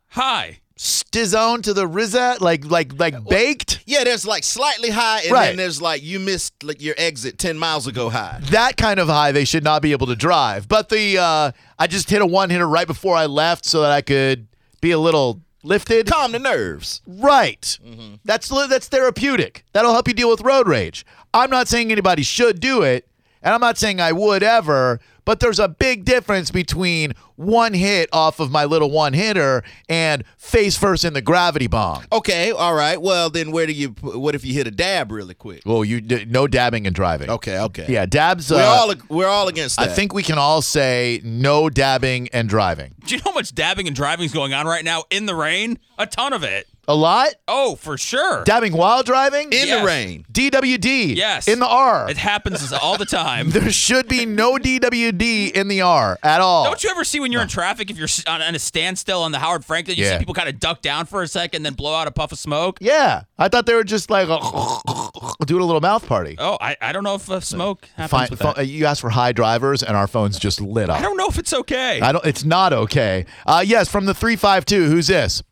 High. 0.08 0.62
Stizone 0.78 1.62
to 1.64 1.74
the 1.74 1.88
Rizza, 1.88 2.42
like 2.42 2.66
like 2.66 2.98
like 3.00 3.24
baked. 3.26 3.82
Yeah, 3.86 4.04
there's 4.04 4.26
like 4.26 4.44
slightly 4.44 4.90
high, 4.90 5.22
and 5.22 5.32
Right. 5.32 5.48
then 5.48 5.58
there's 5.58 5.82
like 5.82 6.02
you 6.02 6.20
missed 6.20 6.64
like 6.64 6.82
your 6.82 6.96
exit 6.98 7.38
ten 7.38 7.58
miles 7.60 7.86
ago 7.86 8.10
high. 8.10 8.40
That 8.50 8.76
kind 8.78 9.00
of 9.00 9.08
high 9.08 9.32
they 9.32 9.46
should 9.46 9.64
not 9.64 9.82
be 9.84 9.92
able 9.92 10.08
to 10.08 10.16
drive. 10.16 10.68
But 10.68 10.90
the 10.90 11.18
uh, 11.20 11.52
I 11.78 11.88
just 11.88 12.10
hit 12.10 12.22
a 12.22 12.26
one 12.26 12.50
hitter 12.50 12.68
right 12.68 12.88
before 12.88 13.16
I 13.16 13.28
left 13.28 13.66
so 13.66 13.82
that 13.82 13.92
I 13.92 14.02
could 14.02 14.48
be 14.82 14.90
a 14.92 14.98
little 15.00 15.42
lifted. 15.64 16.08
Calm 16.08 16.32
the 16.32 16.40
nerves. 16.40 17.02
Right. 17.06 17.78
That's 18.26 18.50
that's 18.68 18.88
therapeutic. 18.88 19.66
That'll 19.74 19.94
help 19.94 20.08
you 20.08 20.14
deal 20.16 20.30
with 20.32 20.42
road 20.42 20.68
rage. 20.68 21.06
I'm 21.36 21.52
not 21.52 21.68
saying 21.68 21.92
anybody 21.92 22.24
should 22.24 22.60
do 22.60 22.82
it, 22.82 23.08
and 23.44 23.54
I'm 23.54 23.62
not 23.62 23.78
saying 23.78 24.02
I 24.02 24.12
would 24.12 24.42
ever, 24.44 25.00
but 25.26 25.40
there's 25.40 25.60
a 25.60 25.68
big 25.68 26.06
difference 26.06 26.52
between 26.52 27.14
one 27.36 27.74
hit 27.74 28.10
off 28.12 28.40
of 28.40 28.52
my 28.52 28.66
little 28.66 28.92
one 28.92 29.14
hitter 29.14 29.64
and 29.90 30.24
face 30.38 30.78
first 30.78 31.04
in 31.04 31.14
the 31.14 31.22
gravity 31.22 31.68
bomb. 31.68 32.04
Okay, 32.12 32.52
all 32.52 32.76
right. 32.76 33.02
Well, 33.02 33.30
then 33.30 33.52
where 33.52 33.66
do 33.66 33.74
you? 33.74 33.90
What 34.02 34.36
if 34.36 34.46
you 34.46 34.54
hit 34.54 34.68
a 34.68 34.72
dab 34.72 35.12
really 35.12 35.34
quick? 35.34 35.62
Well, 35.66 35.84
you 35.84 36.02
no 36.26 36.48
dabbing 36.48 36.86
and 36.86 36.96
driving. 36.96 37.30
Okay, 37.30 37.60
okay. 37.60 37.86
Yeah, 37.90 38.06
dabs. 38.06 38.52
we're 38.52 38.58
uh, 38.58 38.66
all 38.66 38.94
we're 39.10 39.28
all 39.28 39.48
against 39.48 39.78
that. 39.78 39.90
I 39.90 39.94
think 39.94 40.14
we 40.14 40.24
can 40.24 40.38
all 40.38 40.62
say 40.62 41.22
no 41.24 41.70
dabbing 41.70 42.30
and 42.34 42.48
driving. 42.48 42.96
Do 43.06 43.16
you 43.16 43.22
know 43.22 43.32
how 43.32 43.36
much 43.36 43.54
dabbing 43.54 43.88
and 43.88 43.96
driving 43.96 44.26
is 44.26 44.34
going 44.34 44.54
on 44.54 44.66
right 44.66 44.84
now 44.84 45.04
in 45.10 45.26
the 45.26 45.36
rain? 45.36 45.80
A 45.98 46.06
ton 46.06 46.34
of 46.34 46.44
it. 46.44 46.68
A 46.88 46.96
lot? 46.96 47.30
Oh, 47.48 47.76
for 47.76 47.98
sure. 47.98 48.44
Dabbing 48.44 48.74
while 48.74 49.04
driving? 49.04 49.46
in 49.54 49.68
Yes. 49.68 49.80
the 49.80 49.86
rain. 49.86 50.26
DWD. 50.32 51.16
Yes. 51.16 51.48
In 51.48 51.60
the 51.60 51.68
R. 51.68 52.10
It 52.10 52.18
happens 52.18 52.74
all 52.82 52.98
the 52.98 53.06
time. 53.06 53.52
There 53.52 53.72
should 53.72 54.10
be 54.10 54.26
no 54.26 54.58
DWD 54.58 55.52
in 55.52 55.70
the 55.70 55.82
R 55.82 56.20
at 56.24 56.42
all. 56.42 56.66
Don't 56.66 56.84
you 56.84 56.90
ever 56.90 57.04
see 57.06 57.20
when 57.22 57.32
you're 57.32 57.42
in 57.42 57.48
traffic, 57.48 57.90
if 57.90 57.98
you're 57.98 58.10
on, 58.28 58.42
on 58.42 58.54
a 58.54 58.60
standstill 58.60 59.22
on 59.24 59.32
the 59.32 59.40
Howard 59.40 59.64
Franklin, 59.64 59.96
you 59.98 60.04
Yeah. 60.04 60.14
see 60.14 60.20
people 60.20 60.34
kind 60.34 60.50
of 60.50 60.60
duck 60.60 60.82
down 60.82 61.06
for 61.06 61.22
a 61.22 61.28
second, 61.28 61.64
then 61.64 61.74
blow 61.74 61.96
out 61.96 62.08
a 62.08 62.12
puff 62.12 62.34
of 62.34 62.40
smoke? 62.40 62.80
Yeah. 62.82 63.24
I 63.38 63.48
thought 63.48 63.66
they 63.66 63.76
were 63.76 63.84
just 63.86 64.10
like 64.10 64.28
doing 65.46 65.62
a 65.62 65.66
little 65.66 65.82
mouth 65.82 66.06
party. 66.06 66.36
Oh, 66.38 66.58
I, 66.60 66.76
I 66.82 66.92
don't 66.92 67.04
know 67.04 67.16
if 67.16 67.30
uh, 67.30 67.40
smoke 67.40 67.88
happens 67.96 68.12
Fine, 68.12 68.28
with 68.30 68.40
phone- 68.40 68.68
you 68.68 68.86
asked 68.86 69.02
for 69.02 69.10
high 69.10 69.32
drivers, 69.32 69.84
and 69.84 69.96
our 69.96 70.08
phones 70.08 70.38
just 70.38 70.60
lit 70.60 70.90
up. 70.90 71.00
I 71.00 71.02
don't 71.02 71.18
know 71.18 71.28
if 71.28 71.38
it's 71.38 71.54
okay. 71.54 72.02
I 72.02 72.12
don't. 72.12 72.26
It's 72.26 72.44
not 72.44 72.74
okay. 72.74 73.26
Uh, 73.46 73.64
yes, 73.66 73.88
from 73.90 74.06
the 74.06 74.14
three 74.14 74.36
five 74.36 74.66
two. 74.66 74.86
Who's 74.90 75.08
this? 75.08 75.44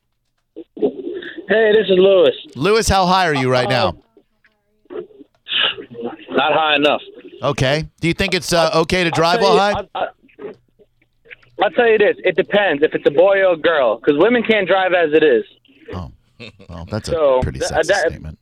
Hey, 1.51 1.73
this 1.73 1.85
is 1.89 1.97
Lewis. 1.97 2.33
Lewis, 2.55 2.87
how 2.87 3.05
high 3.05 3.27
are 3.27 3.35
you 3.35 3.51
right 3.51 3.67
now? 3.67 3.97
Not 4.89 6.53
high 6.53 6.75
enough. 6.77 7.01
Okay. 7.43 7.89
Do 7.99 8.07
you 8.07 8.13
think 8.13 8.33
it's 8.33 8.53
uh, 8.53 8.69
okay 8.73 9.03
to 9.03 9.11
drive 9.11 9.41
while 9.41 9.57
high? 9.57 9.73
I, 9.73 9.85
I, 9.99 10.07
I'll 11.61 11.71
tell 11.71 11.89
you 11.89 11.97
this. 11.97 12.15
It 12.23 12.37
depends 12.37 12.83
if 12.83 12.93
it's 12.95 13.05
a 13.05 13.11
boy 13.11 13.39
or 13.43 13.53
a 13.55 13.57
girl, 13.57 13.97
because 13.97 14.15
women 14.17 14.43
can't 14.43 14.65
drive 14.65 14.93
as 14.93 15.09
it 15.13 15.23
is. 15.25 15.43
Oh, 15.93 16.09
well, 16.69 16.85
that's 16.89 17.09
a 17.09 17.39
pretty 17.43 17.59
th- 17.59 17.69
sexist 17.69 17.87
that- 17.87 18.07
statement. 18.11 18.39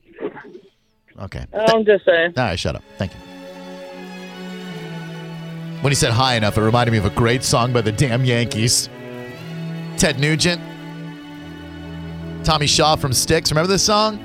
Okay. 1.19 1.45
I'm 1.52 1.84
just 1.86 2.06
saying. 2.06 2.34
All 2.38 2.43
right, 2.43 2.60
shut 2.60 2.76
up. 2.76 2.84
Thank 3.00 3.13
you. 3.13 3.19
When 5.82 5.89
he 5.89 5.95
said 5.95 6.12
high 6.12 6.36
enough, 6.36 6.60
it 6.60 6.62
reminded 6.62 6.91
me 6.91 7.00
of 7.00 7.06
a 7.06 7.10
great 7.10 7.43
song 7.43 7.74
by 7.74 7.82
the 7.82 7.91
damn 7.91 8.24
Yankees. 8.24 8.88
Ted 9.98 10.19
Nugent, 10.19 10.62
Tommy 12.43 12.67
Shaw 12.67 12.95
from 12.95 13.13
Styx. 13.13 13.52
Remember 13.52 13.67
this 13.67 13.84
song? 13.84 14.17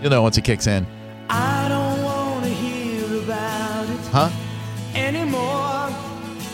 You'll 0.00 0.10
know 0.10 0.22
once 0.22 0.38
it 0.38 0.44
kicks 0.44 0.66
in. 0.66 0.86
I 1.28 1.68
don't 1.68 2.02
want 2.02 2.44
to 2.44 2.50
hear 2.50 3.22
about 3.22 3.88
it 3.88 3.98
Huh? 4.12 4.30
anymore. 4.94 5.88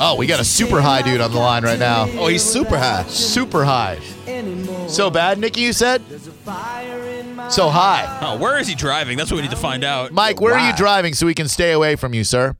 Oh, 0.01 0.15
we 0.17 0.27
got 0.27 0.39
a 0.41 0.45
super 0.45 0.81
high 0.81 1.03
dude 1.03 1.21
on 1.21 1.33
the 1.33 1.39
line 1.39 1.65
right 1.65 1.79
now. 1.79 2.07
Oh, 2.19 2.29
he's 2.29 2.43
super 2.43 2.79
high. 2.79 3.05
Super 3.09 3.65
high. 3.65 3.99
Anymore. 4.27 4.89
So 4.89 5.11
bad, 5.11 5.39
Nikki, 5.39 5.61
you 5.63 5.73
said? 5.73 6.03
There's 6.09 6.29
a 6.29 6.31
fire 6.33 7.03
in 7.09 7.35
my 7.35 7.49
So 7.49 7.69
high. 7.69 8.19
oh, 8.23 8.39
where 8.39 8.59
is 8.59 8.69
he 8.69 8.75
driving? 8.77 9.17
That's 9.19 9.31
what 9.31 9.37
we 9.37 9.43
need 9.43 9.51
to 9.51 9.57
find 9.57 9.83
out. 9.83 10.13
Mike, 10.13 10.41
where 10.41 10.55
are 10.55 10.71
you 10.71 10.77
driving 10.77 11.15
so 11.15 11.27
we 11.27 11.35
can 11.35 11.49
stay 11.49 11.73
away 11.73 11.97
from 11.97 12.15
you, 12.15 12.23
sir? 12.23 12.55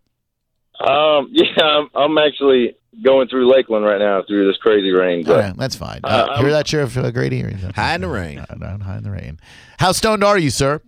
Um, 0.81 1.29
yeah, 1.33 1.47
I'm, 1.63 1.89
I'm 1.95 2.19
actually 2.19 2.75
going 3.03 3.29
through 3.29 3.51
Lakeland 3.51 3.85
right 3.85 3.99
now 3.99 4.23
through 4.27 4.47
this 4.47 4.57
crazy 4.59 4.91
rain. 4.91 5.27
All 5.29 5.35
But 5.35 5.41
right, 5.45 5.57
that's 5.57 5.77
fine. 5.77 6.01
Uh, 6.05 6.27
Uh, 6.31 6.39
hear 6.41 6.51
that, 6.51 6.67
Sheriff 6.67 6.97
uh, 6.97 7.11
Grady? 7.11 7.43
Or- 7.45 7.53
High 7.75 7.95
in 7.95 8.01
the 8.01 8.09
rain. 8.09 8.39
High 8.39 8.97
in 8.99 9.05
the 9.05 9.11
rain. 9.11 9.39
How 9.79 9.93
stoned 9.93 10.25
are 10.25 10.39
you, 10.39 10.51
sir? 10.51 10.81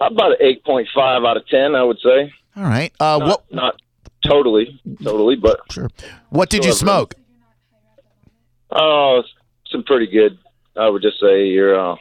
about 0.00 0.32
an 0.40 0.46
8.5 0.66 1.26
out 1.26 1.36
of 1.38 1.48
10, 1.48 1.74
I 1.74 1.82
would 1.82 1.98
say. 2.00 2.30
All 2.56 2.64
right. 2.64 2.92
Uh, 3.00 3.16
Not, 3.18 3.26
what? 3.28 3.44
not 3.52 3.80
totally, 4.26 4.78
totally, 5.02 5.36
but 5.36 5.60
Sure. 5.72 5.88
What 6.28 6.50
did 6.50 6.64
you 6.66 6.72
Still 6.72 6.88
have 6.88 6.96
room. 6.98 7.06
smoke? 7.08 7.14
oh, 8.72 9.22
some 9.70 9.82
pretty 9.84 10.06
good. 10.06 10.38
I 10.76 10.88
would 10.88 11.00
just 11.02 11.18
say 11.18 11.46
you're 11.46 11.78
uh, 11.78 11.96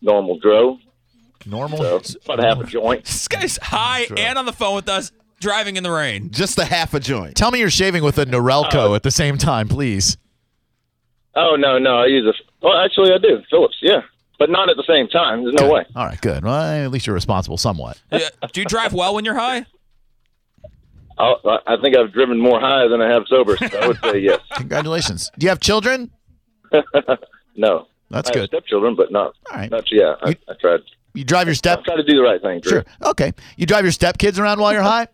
normal 0.00 0.38
dro. 0.38 0.78
Normal. 1.46 1.78
So 2.04 2.18
about 2.24 2.38
half 2.44 2.60
a 2.60 2.64
joint. 2.64 3.04
This 3.06 3.26
guy's 3.28 3.56
high 3.58 4.06
and 4.16 4.38
on 4.38 4.46
the 4.46 4.52
phone 4.52 4.76
with 4.76 4.88
us, 4.88 5.10
driving 5.40 5.76
in 5.76 5.82
the 5.82 5.90
rain. 5.90 6.30
Just 6.30 6.58
a 6.58 6.64
half 6.64 6.94
a 6.94 7.00
joint. 7.00 7.36
Tell 7.36 7.50
me 7.50 7.58
you're 7.60 7.70
shaving 7.70 8.02
with 8.02 8.18
a 8.18 8.26
Norelco 8.26 8.94
at 8.96 9.02
the 9.02 9.10
same 9.10 9.38
time, 9.38 9.68
please. 9.68 10.16
Oh 11.34 11.56
no, 11.56 11.78
no, 11.78 11.98
I 11.98 12.06
use 12.06 12.26
a. 12.26 12.32
Well, 12.66 12.76
actually, 12.78 13.12
I 13.12 13.18
do 13.18 13.40
Philips. 13.50 13.76
Yeah, 13.80 14.00
but 14.38 14.50
not 14.50 14.68
at 14.68 14.76
the 14.76 14.84
same 14.88 15.06
time. 15.08 15.42
There's 15.44 15.54
no 15.54 15.70
way. 15.70 15.84
All 15.94 16.04
right, 16.06 16.20
good. 16.20 16.42
Well, 16.44 16.54
at 16.60 16.90
least 16.90 17.06
you're 17.06 17.14
responsible 17.14 17.56
somewhat. 17.56 18.00
Uh, 18.10 18.18
Do 18.52 18.60
you 18.60 18.66
drive 18.66 18.92
well 18.92 19.14
when 19.14 19.24
you're 19.24 19.36
high? 19.38 19.64
I, 21.18 21.34
I 21.66 21.76
think 21.82 21.96
I've 21.96 22.12
driven 22.12 22.38
more 22.40 22.60
high 22.60 22.86
than 22.88 23.00
I 23.00 23.08
have 23.12 23.24
sober. 23.28 23.56
So 23.56 23.66
I 23.78 23.88
would 23.88 23.98
say 24.02 24.18
yes. 24.20 24.40
Congratulations. 24.56 25.30
Do 25.38 25.44
you 25.44 25.48
have 25.50 25.60
children? 25.60 26.10
No, 27.56 27.88
That's 28.08 28.30
I 28.30 28.34
have 28.38 28.42
good. 28.50 28.56
stepchildren, 28.60 28.94
but 28.94 29.10
not. 29.10 29.34
All 29.50 29.56
right. 29.56 29.68
Not 29.68 29.90
yeah. 29.90 30.14
I, 30.22 30.28
You- 30.28 30.34
I 30.48 30.52
tried. 30.60 30.80
You 31.14 31.24
drive 31.24 31.48
your 31.48 31.56
step. 31.56 31.80
I 31.80 31.82
try 31.82 31.96
to 31.96 32.04
do 32.04 32.14
the 32.14 32.22
right 32.22 32.40
thing. 32.40 32.60
Drew. 32.60 32.70
Sure. 32.70 32.84
Okay. 33.02 33.32
You 33.56 33.66
drive 33.66 33.84
your 33.84 33.90
step 33.90 34.16
kids 34.16 34.38
around 34.38 34.60
while 34.60 34.72
you're 34.72 34.82
high. 34.82 35.08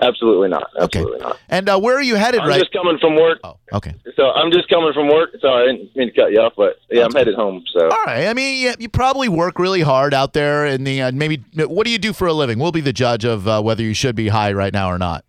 Absolutely 0.00 0.48
not. 0.48 0.68
Okay. 0.76 1.04
Not. 1.20 1.38
And 1.48 1.68
uh, 1.68 1.78
where 1.78 1.96
are 1.96 2.02
you 2.02 2.16
headed 2.16 2.40
right 2.40 2.46
now? 2.46 2.46
I'm 2.46 2.50
right? 2.50 2.60
just 2.60 2.72
coming 2.72 2.98
from 2.98 3.14
work. 3.14 3.38
Oh, 3.44 3.56
okay. 3.72 3.94
So 4.16 4.30
I'm 4.30 4.50
just 4.50 4.68
coming 4.68 4.92
from 4.92 5.08
work. 5.08 5.30
Sorry, 5.40 5.62
I 5.62 5.72
didn't 5.72 5.94
mean 5.94 6.08
to 6.08 6.14
cut 6.14 6.32
you 6.32 6.40
off, 6.40 6.54
but 6.56 6.78
yeah, 6.90 7.04
I'm 7.04 7.12
headed 7.12 7.36
home. 7.36 7.64
So 7.72 7.84
All 7.84 8.04
right. 8.04 8.26
I 8.26 8.34
mean, 8.34 8.62
yeah, 8.62 8.74
you 8.78 8.88
probably 8.88 9.28
work 9.28 9.58
really 9.58 9.82
hard 9.82 10.12
out 10.12 10.32
there 10.32 10.66
in 10.66 10.82
the 10.84 11.02
uh, 11.02 11.12
maybe. 11.12 11.44
What 11.54 11.84
do 11.84 11.90
you 11.92 11.98
do 11.98 12.12
for 12.12 12.26
a 12.26 12.32
living? 12.32 12.58
We'll 12.58 12.72
be 12.72 12.80
the 12.80 12.92
judge 12.92 13.24
of 13.24 13.46
uh, 13.46 13.62
whether 13.62 13.82
you 13.84 13.94
should 13.94 14.16
be 14.16 14.28
high 14.28 14.52
right 14.52 14.72
now 14.72 14.90
or 14.90 14.98
not. 14.98 15.24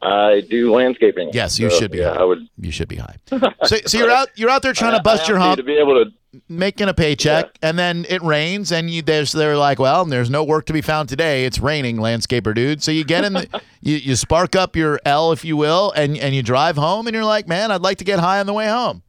I 0.00 0.42
do 0.48 0.72
landscaping. 0.72 1.30
Yes, 1.32 1.58
you 1.58 1.70
So, 1.70 1.78
should 1.80 1.90
be. 1.90 1.98
Yeah, 1.98 2.14
high. 2.14 2.20
I 2.20 2.24
would. 2.24 2.48
You 2.58 2.70
should 2.70 2.88
be 2.88 2.96
high. 2.96 3.16
So, 3.64 3.76
so 3.84 3.98
you're 3.98 4.10
out. 4.10 4.28
You're 4.36 4.50
out 4.50 4.62
there 4.62 4.72
trying 4.72 4.96
to 4.96 5.02
bust 5.02 5.24
I 5.24 5.28
your 5.28 5.38
hump, 5.38 5.56
to 5.56 5.64
be 5.64 5.74
able 5.74 6.04
to. 6.04 6.10
Making 6.48 6.88
a 6.88 6.94
paycheck, 6.94 7.58
and 7.62 7.78
then 7.78 8.04
it 8.08 8.22
rains, 8.22 8.70
and 8.70 8.90
you 8.90 9.02
there's 9.02 9.32
they're 9.32 9.56
like, 9.56 9.78
well, 9.78 10.04
there's 10.04 10.30
no 10.30 10.44
work 10.44 10.66
to 10.66 10.72
be 10.72 10.80
found 10.82 11.08
today. 11.08 11.44
It's 11.44 11.58
raining, 11.58 11.96
landscaper 11.96 12.54
dude. 12.54 12.82
So 12.82 12.90
you 12.90 13.04
get 13.04 13.24
in, 13.24 13.32
the, 13.34 13.62
you 13.80 13.96
you 13.96 14.16
spark 14.16 14.54
up 14.54 14.76
your 14.76 15.00
L, 15.04 15.32
if 15.32 15.44
you 15.44 15.56
will, 15.56 15.92
and 15.92 16.16
and 16.18 16.34
you 16.34 16.42
drive 16.42 16.76
home, 16.76 17.06
and 17.06 17.14
you're 17.14 17.24
like, 17.24 17.48
man, 17.48 17.70
I'd 17.70 17.82
like 17.82 17.98
to 17.98 18.04
get 18.04 18.18
high 18.18 18.40
on 18.40 18.46
the 18.46 18.52
way 18.52 18.66
home. 18.68 19.02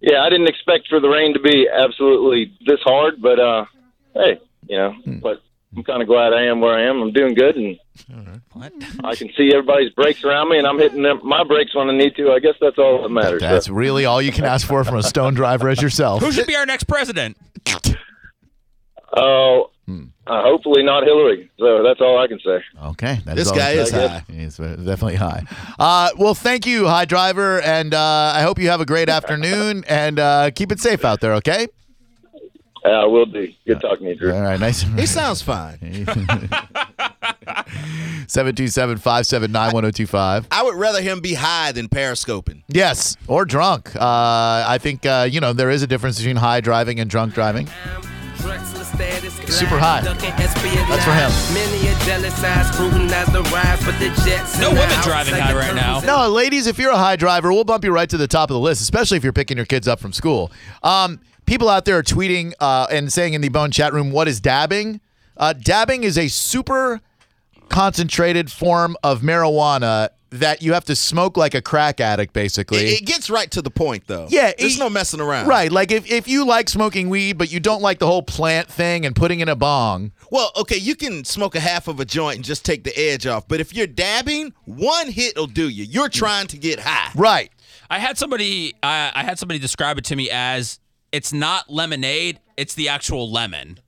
Yeah, 0.00 0.22
I 0.22 0.30
didn't 0.30 0.48
expect 0.48 0.88
for 0.88 0.98
the 0.98 1.08
rain 1.08 1.34
to 1.34 1.40
be 1.40 1.68
absolutely 1.72 2.52
this 2.66 2.80
hard, 2.82 3.22
but 3.22 3.38
uh, 3.38 3.64
hey, 4.14 4.40
you 4.68 4.76
know, 4.76 4.92
Hmm. 5.04 5.18
but 5.18 5.42
I'm 5.74 5.82
kind 5.84 6.02
of 6.02 6.08
glad 6.08 6.32
I 6.34 6.42
am 6.44 6.60
where 6.60 6.74
I 6.78 6.82
am. 6.82 7.00
I'm 7.00 7.12
doing 7.12 7.34
good, 7.34 7.56
and 7.56 7.78
What? 8.52 8.72
I 9.04 9.14
can 9.14 9.30
see 9.36 9.52
everybody's 9.54 9.90
brakes 9.92 10.22
around 10.22 10.50
me, 10.50 10.58
and 10.58 10.66
I'm 10.66 10.78
hitting 10.78 11.02
them, 11.02 11.20
my 11.24 11.44
brakes 11.44 11.74
when 11.74 11.88
I 11.88 11.96
need 11.96 12.14
to. 12.16 12.30
I 12.32 12.40
guess 12.40 12.54
that's 12.60 12.78
all 12.78 13.02
that 13.02 13.08
matters. 13.08 13.40
That's 13.40 13.68
really 13.70 14.04
all 14.04 14.20
you 14.20 14.32
can 14.32 14.44
ask 14.44 14.66
for 14.66 14.84
from 14.84 14.96
a 14.96 15.02
stone 15.02 15.32
driver 15.34 15.68
as 15.70 15.80
yourself. 15.80 16.22
Who 16.22 16.30
should 16.30 16.46
be 16.46 16.56
our 16.56 16.66
next 16.66 16.84
president? 16.84 17.36
Oh, 19.16 19.70
Hmm. 19.86 20.04
uh, 20.28 20.42
hopefully 20.42 20.82
not 20.84 21.02
Hillary. 21.04 21.50
So 21.58 21.82
that's 21.82 22.00
all 22.00 22.16
I 22.18 22.28
can 22.28 22.38
say. 22.38 22.62
Okay, 22.90 23.18
that 23.24 23.34
This 23.36 23.48
all 23.48 23.56
guy 23.56 23.72
is 23.72 23.90
high. 23.90 24.24
He's 24.30 24.60
uh, 24.60 24.76
definitely 24.76 25.16
high. 25.16 25.42
Uh, 25.78 26.10
well, 26.16 26.34
thank 26.34 26.66
you, 26.66 26.86
high 26.86 27.04
driver, 27.04 27.60
and 27.62 27.92
uh, 27.92 28.32
I 28.34 28.42
hope 28.42 28.58
you 28.60 28.68
have 28.70 28.80
a 28.80 28.86
great 28.86 29.08
afternoon 29.08 29.84
and 29.88 30.18
uh, 30.20 30.50
keep 30.52 30.70
it 30.70 30.78
safe 30.80 31.04
out 31.04 31.20
there. 31.20 31.34
Okay. 31.34 31.66
Uh, 32.84 33.08
will 33.08 33.26
do. 33.26 33.48
Good 33.66 33.80
talking 33.80 34.06
to 34.06 34.12
you, 34.12 34.18
Drew. 34.18 34.34
All 34.34 34.42
right. 34.42 34.58
Nice. 34.58 34.82
He 34.82 35.06
sounds 35.06 35.40
fine. 35.40 35.78
727-579-1025. 38.26 40.46
I 40.50 40.62
would 40.62 40.74
rather 40.74 41.00
him 41.02 41.20
be 41.20 41.34
high 41.34 41.72
than 41.72 41.88
periscoping. 41.88 42.62
Yes, 42.68 43.16
or 43.28 43.44
drunk. 43.44 43.94
Uh, 43.94 44.00
I 44.66 44.78
think 44.80 45.04
uh, 45.06 45.28
you 45.30 45.40
know 45.40 45.52
there 45.52 45.70
is 45.70 45.82
a 45.82 45.86
difference 45.86 46.18
between 46.18 46.36
high 46.36 46.60
driving 46.60 46.98
and 47.00 47.08
drunk 47.10 47.34
driving. 47.34 47.68
Super 49.52 49.78
high. 49.78 50.00
That's 50.02 51.04
for 51.04 51.12
him. 51.12 51.30
No 54.60 54.70
women 54.70 54.98
driving 55.02 55.34
high 55.34 55.54
right 55.54 55.74
now. 55.74 56.00
No, 56.00 56.28
ladies, 56.28 56.66
if 56.66 56.78
you're 56.78 56.90
a 56.90 56.96
high 56.96 57.16
driver, 57.16 57.52
we'll 57.52 57.64
bump 57.64 57.84
you 57.84 57.92
right 57.92 58.08
to 58.08 58.16
the 58.16 58.26
top 58.26 58.50
of 58.50 58.54
the 58.54 58.60
list, 58.60 58.80
especially 58.82 59.18
if 59.18 59.24
you're 59.24 59.32
picking 59.32 59.56
your 59.56 59.66
kids 59.66 59.86
up 59.86 60.00
from 60.00 60.12
school. 60.12 60.50
Um, 60.82 61.20
people 61.46 61.68
out 61.68 61.84
there 61.84 61.98
are 61.98 62.02
tweeting 62.02 62.52
uh, 62.60 62.86
and 62.90 63.12
saying 63.12 63.34
in 63.34 63.40
the 63.40 63.48
Bone 63.48 63.70
chat 63.70 63.92
room, 63.92 64.10
"What 64.12 64.28
is 64.28 64.40
dabbing?" 64.40 65.00
Uh, 65.36 65.52
dabbing 65.52 66.04
is 66.04 66.18
a 66.18 66.28
super 66.28 67.00
concentrated 67.68 68.50
form 68.52 68.96
of 69.02 69.20
marijuana 69.22 70.10
that 70.30 70.62
you 70.62 70.72
have 70.72 70.84
to 70.86 70.96
smoke 70.96 71.36
like 71.36 71.54
a 71.54 71.60
crack 71.60 72.00
addict, 72.00 72.32
basically. 72.32 72.78
It, 72.78 73.02
it 73.02 73.06
gets 73.06 73.28
right 73.28 73.50
to 73.50 73.60
the 73.60 73.70
point, 73.70 74.04
though. 74.06 74.26
Yeah, 74.30 74.52
there's 74.58 74.76
it- 74.76 74.80
no 74.80 74.88
messing 74.88 75.20
around. 75.20 75.46
Right, 75.46 75.70
like 75.70 75.90
if, 75.92 76.10
if 76.10 76.26
you 76.26 76.46
like 76.46 76.70
smoking 76.70 77.10
weed, 77.10 77.36
but 77.36 77.52
you 77.52 77.60
don't 77.60 77.82
like 77.82 77.98
the 77.98 78.06
whole 78.06 78.22
plant 78.22 78.68
thing 78.68 79.04
and 79.04 79.14
putting 79.14 79.40
in 79.40 79.48
a 79.48 79.56
bong. 79.56 80.12
Well, 80.30 80.50
okay, 80.56 80.78
you 80.78 80.94
can 80.96 81.24
smoke 81.24 81.54
a 81.54 81.60
half 81.60 81.86
of 81.86 82.00
a 82.00 82.04
joint 82.06 82.36
and 82.36 82.44
just 82.44 82.64
take 82.64 82.84
the 82.84 82.98
edge 82.98 83.26
off, 83.26 83.46
but 83.46 83.60
if 83.60 83.74
you're 83.74 83.86
dabbing, 83.86 84.54
one 84.64 85.10
hit 85.10 85.36
will 85.36 85.46
do 85.46 85.68
you. 85.68 85.84
You're 85.84 86.08
trying 86.08 86.46
to 86.48 86.56
get 86.56 86.80
high. 86.80 87.10
Right. 87.14 87.50
I 87.90 87.98
had 87.98 88.16
somebody. 88.16 88.72
I 88.82 89.12
I 89.14 89.22
had 89.22 89.38
somebody 89.38 89.58
describe 89.58 89.98
it 89.98 90.04
to 90.06 90.16
me 90.16 90.30
as 90.30 90.80
it's 91.12 91.32
not 91.32 91.70
lemonade. 91.70 92.40
It's 92.56 92.74
the 92.74 92.88
actual 92.88 93.30
lemon. 93.30 93.78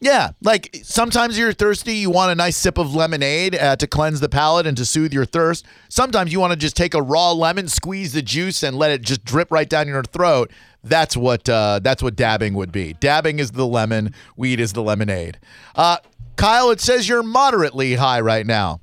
Yeah, 0.00 0.30
like 0.42 0.80
sometimes 0.82 1.38
you're 1.38 1.52
thirsty, 1.52 1.94
you 1.94 2.10
want 2.10 2.30
a 2.30 2.34
nice 2.34 2.56
sip 2.56 2.76
of 2.76 2.94
lemonade 2.94 3.54
uh, 3.54 3.76
to 3.76 3.86
cleanse 3.86 4.20
the 4.20 4.28
palate 4.28 4.66
and 4.66 4.76
to 4.76 4.84
soothe 4.84 5.14
your 5.14 5.24
thirst. 5.24 5.64
Sometimes 5.88 6.32
you 6.32 6.40
want 6.40 6.52
to 6.52 6.58
just 6.58 6.76
take 6.76 6.94
a 6.94 7.00
raw 7.00 7.32
lemon, 7.32 7.68
squeeze 7.68 8.12
the 8.12 8.20
juice, 8.20 8.62
and 8.62 8.76
let 8.76 8.90
it 8.90 9.02
just 9.02 9.24
drip 9.24 9.50
right 9.50 9.68
down 9.68 9.88
your 9.88 10.02
throat. 10.02 10.50
That's 10.82 11.16
what 11.16 11.48
uh, 11.48 11.80
that's 11.82 12.02
what 12.02 12.16
dabbing 12.16 12.54
would 12.54 12.72
be. 12.72 12.94
Dabbing 12.94 13.38
is 13.38 13.52
the 13.52 13.66
lemon, 13.66 14.14
weed 14.36 14.60
is 14.60 14.72
the 14.72 14.82
lemonade. 14.82 15.38
Uh, 15.74 15.98
Kyle, 16.36 16.70
it 16.70 16.80
says 16.80 17.08
you're 17.08 17.22
moderately 17.22 17.94
high 17.94 18.20
right 18.20 18.46
now. 18.46 18.80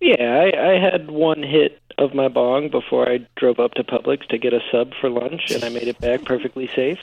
Yeah, 0.00 0.14
I, 0.52 0.72
I 0.74 0.78
had 0.78 1.10
one 1.10 1.42
hit 1.42 1.80
of 1.98 2.14
my 2.14 2.28
bong 2.28 2.68
before 2.68 3.08
I 3.08 3.26
drove 3.36 3.58
up 3.58 3.74
to 3.74 3.84
Publix 3.84 4.26
to 4.28 4.38
get 4.38 4.52
a 4.52 4.60
sub 4.70 4.92
for 5.00 5.08
lunch, 5.08 5.50
and 5.50 5.64
I 5.64 5.68
made 5.68 5.88
it 5.88 5.98
back 5.98 6.24
perfectly 6.24 6.68
safe. 6.74 6.98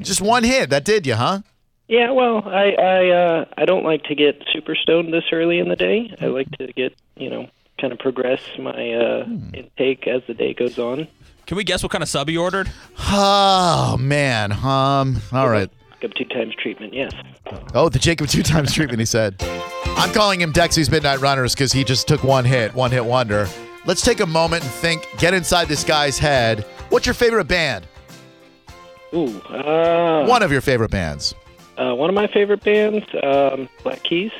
Just 0.00 0.20
one 0.20 0.44
hit, 0.44 0.70
that 0.70 0.84
did 0.84 1.06
you, 1.06 1.14
huh? 1.14 1.40
Yeah, 1.88 2.10
well, 2.12 2.42
I 2.46 2.70
I 2.70 3.08
uh, 3.10 3.44
I 3.58 3.64
don't 3.66 3.84
like 3.84 4.04
to 4.04 4.14
get 4.14 4.42
super 4.52 4.74
stoned 4.74 5.12
this 5.12 5.24
early 5.32 5.58
in 5.58 5.68
the 5.68 5.76
day. 5.76 6.14
I 6.20 6.26
like 6.26 6.50
to 6.58 6.72
get 6.72 6.94
you 7.16 7.28
know 7.28 7.48
kind 7.78 7.92
of 7.92 7.98
progress 7.98 8.40
my 8.58 8.92
uh, 8.92 9.26
intake 9.52 10.06
as 10.06 10.22
the 10.26 10.34
day 10.34 10.54
goes 10.54 10.78
on. 10.78 11.06
Can 11.46 11.58
we 11.58 11.64
guess 11.64 11.82
what 11.82 11.92
kind 11.92 12.02
of 12.02 12.08
sub 12.08 12.28
he 12.28 12.36
ordered? 12.38 12.70
Oh 12.98 13.96
man, 14.00 14.52
um, 14.52 15.20
all 15.32 15.48
right. 15.48 15.70
Up 16.02 16.12
two 16.14 16.24
times 16.26 16.54
treatment, 16.54 16.92
yes. 16.92 17.12
Oh, 17.72 17.88
the 17.88 17.98
Jacob 17.98 18.28
two 18.28 18.42
times 18.42 18.74
treatment, 18.74 18.98
he 19.00 19.06
said. 19.06 19.36
I'm 19.96 20.12
calling 20.12 20.38
him 20.38 20.52
Dexy's 20.52 20.90
Midnight 20.90 21.20
Runners 21.20 21.54
because 21.54 21.72
he 21.72 21.82
just 21.82 22.06
took 22.06 22.22
one 22.22 22.44
hit, 22.44 22.74
one 22.74 22.90
hit 22.90 23.06
wonder. 23.06 23.48
Let's 23.86 24.00
take 24.02 24.20
a 24.20 24.26
moment 24.26 24.62
and 24.62 24.72
think, 24.72 25.06
get 25.18 25.34
inside 25.34 25.68
this 25.68 25.84
guy's 25.84 26.18
head. 26.18 26.60
What's 26.88 27.06
your 27.06 27.14
favorite 27.14 27.44
band? 27.46 27.86
Ooh, 29.12 29.38
uh, 29.42 30.26
One 30.26 30.42
of 30.42 30.50
your 30.50 30.60
favorite 30.60 30.90
bands. 30.90 31.34
uh, 31.78 31.94
one 31.94 32.08
of 32.08 32.14
my 32.14 32.26
favorite 32.28 32.64
bands, 32.64 33.04
um, 33.22 33.68
Black 33.82 34.02
Keys. 34.02 34.32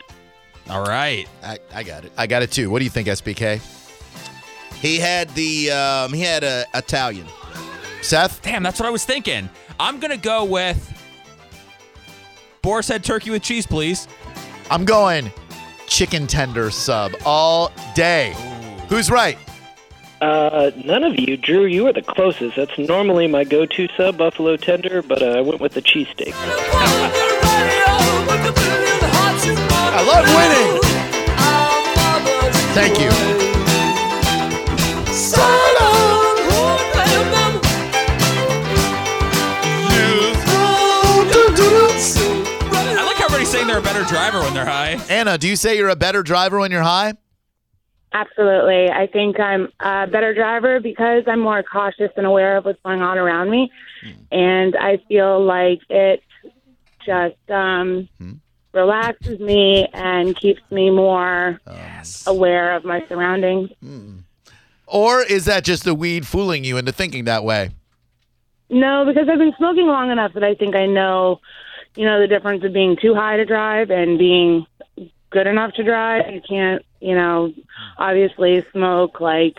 All 0.71 0.83
right. 0.85 1.29
I, 1.43 1.59
I 1.75 1.83
got 1.83 2.05
it. 2.07 2.13
I 2.17 2.27
got 2.27 2.43
it 2.43 2.51
too. 2.51 2.71
What 2.71 2.79
do 2.79 2.85
you 2.85 2.91
think, 2.91 3.07
SBK? 3.07 3.61
He 4.81 4.99
had 4.99 5.29
the 5.31 5.71
um, 5.71 6.13
he 6.13 6.23
had 6.23 6.43
a 6.43 6.65
Italian. 6.75 7.27
Seth? 8.03 8.41
Damn, 8.43 8.63
that's 8.63 8.79
what 8.81 8.87
I 8.87 8.91
was 8.91 9.05
thinking. 9.05 9.49
I'm 9.79 10.01
gonna 10.01 10.17
go 10.17 10.45
with 10.45 10.91
boar's 12.63 12.89
head 12.89 13.05
turkey 13.05 13.31
with 13.31 13.43
cheese, 13.43 13.67
please. 13.67 14.09
I'm 14.71 14.85
going 14.85 15.31
chicken 15.87 16.27
tender 16.27 16.71
sub 16.71 17.13
all 17.25 17.71
day. 17.95 18.35
Who's 18.89 19.11
right? 19.11 19.39
Uh, 20.21 20.71
none 20.85 21.05
of 21.05 21.19
you, 21.19 21.37
Drew. 21.37 21.67
You 21.67 21.87
are 21.89 21.93
the 21.93 22.03
closest. 22.03 22.57
That's 22.57 22.79
normally 22.79 23.27
my 23.27 23.45
go-to 23.45 23.89
sub, 23.97 24.17
buffalo 24.17 24.57
tender, 24.57 25.03
but 25.03 25.23
uh, 25.23 25.33
I 25.39 25.41
went 25.41 25.61
with 25.61 25.73
the 25.73 25.83
cheesesteak. 25.83 26.33
I 29.97 30.03
love 30.07 30.27
winning. 30.35 30.81
Thank 32.75 32.99
you. 33.01 33.11
I 42.77 43.05
like 43.05 43.17
how 43.17 43.25
everybody's 43.25 43.51
saying 43.51 43.67
they're 43.67 43.79
a 43.79 43.83
better 43.83 44.05
driver 44.05 44.41
when 44.41 44.55
they're 44.55 44.65
high. 44.65 45.01
Anna, 45.09 45.39
do 45.39 45.49
you 45.49 45.57
say 45.57 45.77
you're 45.77 45.89
a 45.89 45.97
better 45.97 46.23
driver 46.23 46.59
when 46.61 46.71
you're 46.71 46.83
high? 46.83 47.15
Absolutely. 48.15 48.91
I 48.91 49.09
think 49.09 49.41
I'm 49.41 49.73
a 49.81 50.07
better 50.07 50.33
driver 50.35 50.79
because 50.79 51.25
I'm 51.27 51.41
more 51.41 51.65
cautious 51.65 52.13
and 52.17 52.25
aware 52.25 52.57
of 52.57 52.65
what's 52.65 52.81
going 52.85 53.03
on 53.03 53.19
around 53.19 53.51
me. 53.51 53.73
Hmm. 54.03 54.13
And 54.31 54.77
I 54.77 54.99
feel 55.09 55.45
like 55.45 55.81
it 55.91 56.23
just 57.05 57.51
um, 57.51 58.09
hmm. 58.19 58.35
relaxes 58.73 59.41
me 59.41 59.89
and 59.93 60.37
keeps 60.37 60.63
me 60.71 60.91
more 60.91 61.61
aware 62.27 62.77
of 62.77 62.85
my 62.85 63.05
surroundings. 63.09 63.71
Hmm. 63.83 64.19
Or 64.87 65.23
is 65.23 65.47
that 65.47 65.65
just 65.65 65.83
the 65.83 65.95
weed 65.95 66.25
fooling 66.25 66.63
you 66.63 66.77
into 66.77 66.93
thinking 66.93 67.25
that 67.25 67.43
way? 67.43 67.71
No, 68.71 69.05
because 69.05 69.29
I've 69.29 69.39
been 69.39 69.55
smoking 69.59 69.87
long 69.87 70.13
enough 70.13 70.35
that 70.35 70.45
I 70.45 70.55
think 70.55 70.77
I 70.77 70.87
know, 70.87 71.41
you 71.97 72.05
know, 72.05 72.21
the 72.21 72.29
difference 72.29 72.63
of 72.65 72.73
being 72.73 72.97
too 73.01 73.15
high 73.15 73.39
to 73.39 73.45
drive 73.45 73.91
and 73.91 74.19
being 74.19 74.67
good 75.35 75.47
enough 75.47 75.73
to 75.75 75.83
drive. 75.85 76.33
You 76.33 76.41
can't, 76.49 76.83
you 77.01 77.15
know, 77.15 77.53
obviously 77.99 78.65
smoke 78.73 79.21
like 79.21 79.57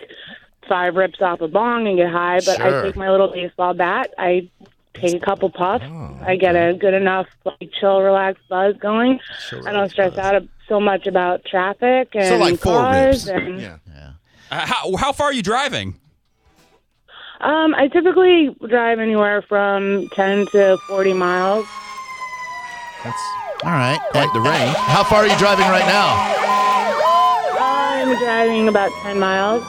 five 0.68 0.96
rips 0.96 1.20
off 1.22 1.40
a 1.42 1.48
bong 1.48 1.86
and 1.86 1.96
get 1.96 2.10
high, 2.10 2.40
but 2.44 2.56
Sure. 2.56 2.80
I 2.80 2.82
take 2.82 2.96
my 2.96 3.10
little 3.10 3.28
baseball 3.28 3.74
bat, 3.74 4.12
I 4.18 4.48
take 4.94 5.14
a 5.14 5.20
couple 5.20 5.48
puffs, 5.50 5.84
I 6.26 6.34
get 6.36 6.56
a 6.56 6.72
good 6.74 6.94
enough 6.94 7.26
like 7.44 7.70
chill, 7.78 8.00
relaxed 8.00 8.42
buzz 8.48 8.74
going. 8.78 9.20
I 9.66 9.70
don't 9.72 9.90
stress 9.90 10.16
out 10.18 10.42
so 10.68 10.80
much 10.80 11.06
about 11.06 11.44
traffic 11.44 12.08
and 12.14 12.26
So 12.26 12.38
like 12.38 12.58
four 12.58 12.72
cars 12.80 13.26
rips. 13.26 13.28
and 13.28 13.60
Yeah. 13.60 13.76
Uh, 14.50 14.64
how, 14.66 14.96
how 14.96 15.12
far 15.12 15.28
are 15.28 15.32
you 15.32 15.42
driving? 15.42 16.00
um 17.40 17.74
I 17.74 17.88
typically 17.88 18.56
drive 18.66 18.98
anywhere 18.98 19.42
from 19.42 20.08
10 20.14 20.46
to 20.52 20.78
40 20.88 21.12
miles. 21.12 21.66
All 23.64 23.70
right. 23.72 23.98
Like 24.14 24.32
the 24.32 24.40
rain. 24.40 24.74
How 24.76 25.02
far 25.04 25.24
are 25.24 25.26
you 25.26 25.36
driving 25.38 25.66
right 25.66 25.86
now? 25.86 26.34
I'm 27.58 28.18
driving 28.18 28.68
about 28.68 28.90
10 29.02 29.18
miles. 29.18 29.62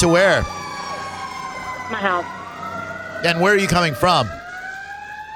To 0.00 0.08
where? 0.08 0.42
My 1.90 1.98
house. 1.98 2.24
And 3.24 3.40
where 3.40 3.52
are 3.54 3.58
you 3.58 3.68
coming 3.68 3.94
from? 3.94 4.28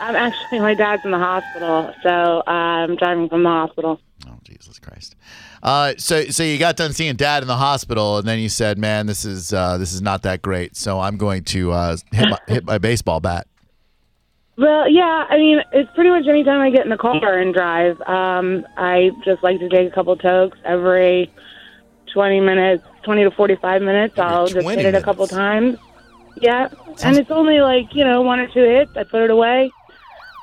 I'm 0.00 0.14
actually, 0.16 0.60
my 0.60 0.74
dad's 0.74 1.04
in 1.04 1.10
the 1.10 1.18
hospital, 1.18 1.94
so 2.02 2.42
uh, 2.46 2.50
I'm 2.50 2.96
driving 2.96 3.28
from 3.28 3.42
the 3.42 3.48
hospital. 3.48 4.00
Oh, 4.28 4.38
Jesus 4.44 4.78
Christ. 4.78 5.16
Uh, 5.62 5.94
so, 5.96 6.24
so 6.26 6.42
you 6.42 6.58
got 6.58 6.76
done 6.76 6.92
seeing 6.92 7.16
Dad 7.16 7.42
in 7.42 7.48
the 7.48 7.56
hospital, 7.56 8.18
and 8.18 8.28
then 8.28 8.38
you 8.38 8.50
said, 8.50 8.76
"Man, 8.76 9.06
this 9.06 9.24
is 9.24 9.52
uh, 9.52 9.78
this 9.78 9.94
is 9.94 10.02
not 10.02 10.22
that 10.22 10.42
great." 10.42 10.76
So 10.76 11.00
I'm 11.00 11.16
going 11.16 11.42
to 11.44 11.72
uh, 11.72 11.96
hit 12.12 12.28
my, 12.28 12.38
hit 12.46 12.64
my 12.64 12.76
baseball 12.76 13.20
bat. 13.20 13.46
Well, 14.56 14.88
yeah, 14.88 15.26
I 15.28 15.36
mean, 15.36 15.60
it's 15.72 15.90
pretty 15.94 16.10
much 16.10 16.26
anytime 16.28 16.60
I 16.60 16.70
get 16.70 16.84
in 16.84 16.90
the 16.90 16.96
car 16.96 17.38
and 17.38 17.52
drive. 17.52 18.00
Um, 18.02 18.64
I 18.76 19.10
just 19.24 19.42
like 19.42 19.58
to 19.58 19.68
take 19.68 19.88
a 19.90 19.94
couple 19.94 20.16
tokes 20.16 20.58
every 20.64 21.32
20 22.12 22.40
minutes, 22.40 22.84
20 23.02 23.24
to 23.24 23.30
45 23.32 23.82
minutes. 23.82 24.16
I'll 24.18 24.46
just 24.46 24.62
20 24.62 24.82
hit 24.82 24.94
it 24.94 24.98
a 24.98 25.02
couple 25.02 25.26
times. 25.26 25.76
Yeah, 26.40 26.68
and 27.02 27.16
it's 27.16 27.30
only 27.30 27.60
like, 27.60 27.94
you 27.94 28.04
know, 28.04 28.22
one 28.22 28.38
or 28.38 28.46
two 28.46 28.62
hits. 28.62 28.90
I 28.96 29.02
put 29.04 29.22
it 29.22 29.30
away, 29.30 29.72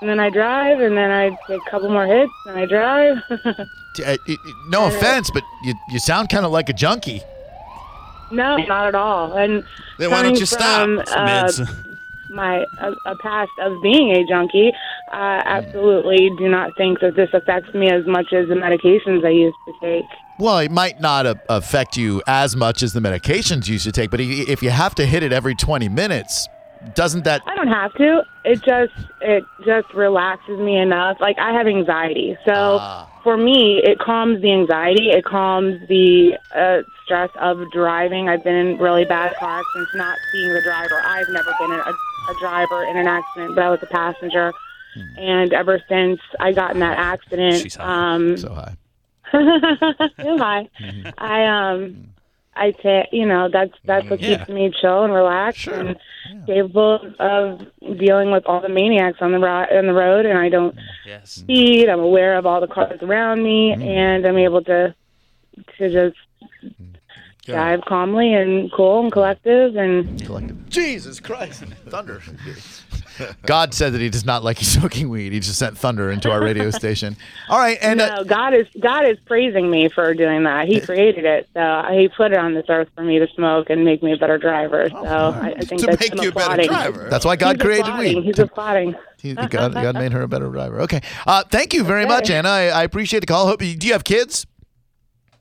and 0.01 0.09
then 0.09 0.19
I 0.19 0.29
drive, 0.29 0.79
and 0.81 0.97
then 0.97 1.09
I 1.11 1.29
take 1.47 1.61
a 1.65 1.69
couple 1.69 1.89
more 1.89 2.05
hits, 2.05 2.31
and 2.47 2.57
I 2.59 2.65
drive. 2.65 3.17
Uh, 4.07 4.15
no 4.69 4.85
offense, 4.87 5.29
but 5.31 5.43
you 5.63 5.73
you 5.89 5.99
sound 5.99 6.29
kind 6.29 6.45
of 6.45 6.51
like 6.53 6.69
a 6.69 6.73
junkie. 6.73 7.21
no, 8.31 8.55
not 8.55 8.87
at 8.87 8.95
all. 8.95 9.33
And 9.33 9.65
Then 9.99 10.11
why 10.11 10.23
don't 10.23 10.39
you 10.39 10.45
stop? 10.45 10.87
uh, 11.09 11.51
my 12.31 12.65
a, 12.79 12.91
a 13.05 13.15
past 13.17 13.51
of 13.61 13.81
being 13.81 14.11
a 14.11 14.25
junkie, 14.25 14.71
I 15.11 15.41
absolutely 15.45 16.29
do 16.37 16.47
not 16.49 16.71
think 16.77 16.99
that 17.01 17.15
this 17.15 17.29
affects 17.33 17.73
me 17.73 17.89
as 17.89 18.05
much 18.05 18.33
as 18.33 18.47
the 18.47 18.55
medications 18.55 19.25
I 19.25 19.29
used 19.29 19.57
to 19.67 19.73
take. 19.81 20.05
Well, 20.39 20.59
it 20.59 20.71
might 20.71 20.99
not 20.99 21.25
a- 21.25 21.39
affect 21.49 21.97
you 21.97 22.21
as 22.25 22.55
much 22.55 22.81
as 22.81 22.93
the 22.93 22.99
medications 22.99 23.67
you 23.67 23.77
should 23.77 23.93
take, 23.93 24.09
but 24.09 24.19
if 24.19 24.63
you 24.63 24.69
have 24.69 24.95
to 24.95 25.05
hit 25.05 25.21
it 25.23 25.31
every 25.31 25.53
20 25.53 25.87
minutes, 25.89 26.47
doesn't 26.95 27.23
that? 27.25 27.41
I 27.45 27.55
don't 27.55 27.67
have 27.67 27.93
to. 27.95 28.23
It 28.43 28.61
just 28.63 28.93
it 29.21 29.43
just 29.65 29.93
relaxes 29.93 30.59
me 30.59 30.77
enough. 30.77 31.17
Like 31.19 31.37
I 31.39 31.51
have 31.53 31.67
anxiety, 31.67 32.37
so 32.45 32.77
Ah. 32.79 33.07
for 33.23 33.37
me, 33.37 33.81
it 33.83 33.99
calms 33.99 34.41
the 34.41 34.51
anxiety. 34.51 35.09
It 35.11 35.23
calms 35.25 35.79
the 35.87 36.33
uh, 36.55 36.81
stress 37.05 37.29
of 37.39 37.59
driving. 37.71 38.29
I've 38.29 38.43
been 38.43 38.55
in 38.55 38.77
really 38.77 39.05
bad 39.05 39.35
car 39.37 39.59
accidents, 39.59 39.91
not 39.95 40.17
being 40.33 40.53
the 40.53 40.61
driver. 40.63 41.01
I've 41.05 41.29
never 41.29 41.53
been 41.59 41.71
a, 41.71 41.77
a 42.31 42.39
driver 42.39 42.83
in 42.85 42.97
an 42.97 43.07
accident, 43.07 43.55
but 43.55 43.63
I 43.63 43.69
was 43.69 43.79
a 43.83 43.87
passenger. 43.87 44.51
And 45.17 45.53
ever 45.53 45.81
since 45.87 46.19
I 46.39 46.51
got 46.51 46.73
in 46.73 46.79
that 46.81 46.97
accident, 46.97 47.61
She's 47.61 47.75
high. 47.75 48.13
um, 48.15 48.37
So 48.37 48.53
high. 48.53 48.75
too 49.31 50.37
high. 50.37 50.67
I 51.17 51.45
um, 51.45 52.09
I 52.53 52.71
take 52.71 53.07
you 53.11 53.25
know 53.25 53.49
that's 53.51 53.73
that's 53.85 54.09
what 54.09 54.19
mm-hmm. 54.19 54.31
Yeah. 54.31 54.37
keeps 54.39 54.49
me 54.49 54.73
chill 54.81 55.03
and 55.03 55.13
relaxed 55.13 55.67
and 55.67 55.97
capable 56.45 57.13
of 57.19 57.61
dealing 57.97 58.31
with 58.31 58.45
all 58.45 58.61
the 58.61 58.69
maniacs 58.69 59.19
on 59.21 59.31
the 59.31 59.39
ro- 59.39 59.67
on 59.71 59.87
the 59.87 59.93
road. 59.93 60.25
And 60.25 60.37
I 60.37 60.49
don't 60.49 60.75
Yes. 61.05 61.31
speed. 61.31 61.89
I'm 61.89 61.99
aware 61.99 62.37
of 62.37 62.45
all 62.45 62.61
the 62.61 62.67
cars 62.67 63.01
around 63.01 63.43
me, 63.43 63.73
mm. 63.75 63.83
and 63.85 64.25
I'm 64.25 64.37
able 64.37 64.63
to 64.65 64.93
to 65.77 65.89
just 65.89 66.17
mm. 66.63 66.95
Drive 67.43 67.81
calmly 67.87 68.33
and 68.33 68.71
cool 68.71 69.01
and 69.01 69.11
collective 69.11 69.75
and 69.75 70.23
Collective. 70.25 70.69
Jesus 70.69 71.19
Christ. 71.19 71.63
Thunder. 71.89 72.21
God 73.45 73.73
said 73.73 73.93
that 73.93 74.01
he 74.01 74.09
does 74.09 74.25
not 74.25 74.43
like 74.43 74.59
you 74.59 74.65
smoking 74.65 75.09
weed. 75.09 75.31
He 75.33 75.39
just 75.39 75.59
sent 75.59 75.77
thunder 75.77 76.09
into 76.11 76.31
our 76.31 76.41
radio 76.41 76.71
station. 76.71 77.17
All 77.49 77.59
right, 77.59 77.77
and 77.81 77.99
uh, 78.01 78.15
no, 78.17 78.23
God 78.23 78.53
is 78.53 78.65
God 78.79 79.05
is 79.05 79.17
praising 79.25 79.69
me 79.69 79.89
for 79.89 80.13
doing 80.13 80.43
that. 80.43 80.67
He 80.67 80.79
created 80.79 81.25
it, 81.25 81.47
so 81.53 81.83
He 81.91 82.07
put 82.07 82.31
it 82.31 82.37
on 82.37 82.53
this 82.53 82.65
earth 82.69 82.87
for 82.95 83.03
me 83.03 83.19
to 83.19 83.27
smoke 83.35 83.69
and 83.69 83.83
make 83.83 84.01
me 84.01 84.13
a 84.13 84.17
better 84.17 84.37
driver. 84.37 84.89
So 84.89 84.97
I, 84.97 85.53
I 85.57 85.59
think 85.61 85.81
To 85.81 85.87
that's 85.87 85.99
make 86.11 86.21
you 86.23 86.29
a 86.29 86.31
better 86.31 86.51
applauding. 86.61 86.67
driver. 86.67 87.07
that's 87.09 87.25
why 87.25 87.35
God 87.35 87.57
He's 87.57 87.63
created 87.65 87.87
applauding. 87.87 88.15
weed. 88.17 88.23
He's 88.25 88.39
applauding. 88.39 88.95
He- 89.19 89.33
God, 89.35 89.51
God 89.73 89.93
made 89.99 90.13
her 90.13 90.21
a 90.23 90.27
better 90.27 90.47
driver. 90.49 90.81
Okay. 90.81 91.01
Uh, 91.27 91.43
thank 91.51 91.73
you 91.75 91.83
very 91.83 92.05
much, 92.07 92.29
Anna. 92.31 92.49
I, 92.49 92.61
I 92.69 92.83
appreciate 92.83 93.19
the 93.19 93.27
call. 93.27 93.45
Hope, 93.45 93.59
do 93.59 93.67
you 93.67 93.93
have 93.93 94.03
kids? 94.03 94.47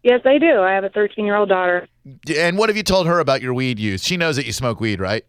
Yes, 0.03 0.23
I 0.25 0.39
do. 0.39 0.61
I 0.61 0.73
have 0.73 0.85
a 0.85 0.89
13 0.89 1.25
year 1.25 1.37
old 1.37 1.49
daughter. 1.49 1.87
And 2.37 2.57
what 2.57 2.69
have 2.69 2.77
you 2.77 2.83
told 2.83 3.07
her 3.07 3.19
about 3.19 3.43
your 3.43 3.53
weed 3.55 3.79
use? 3.79 4.03
She 4.03 4.17
knows 4.17 4.37
that 4.37 4.47
you 4.47 4.53
smoke 4.53 4.81
weed, 4.81 5.01
right? 5.01 5.25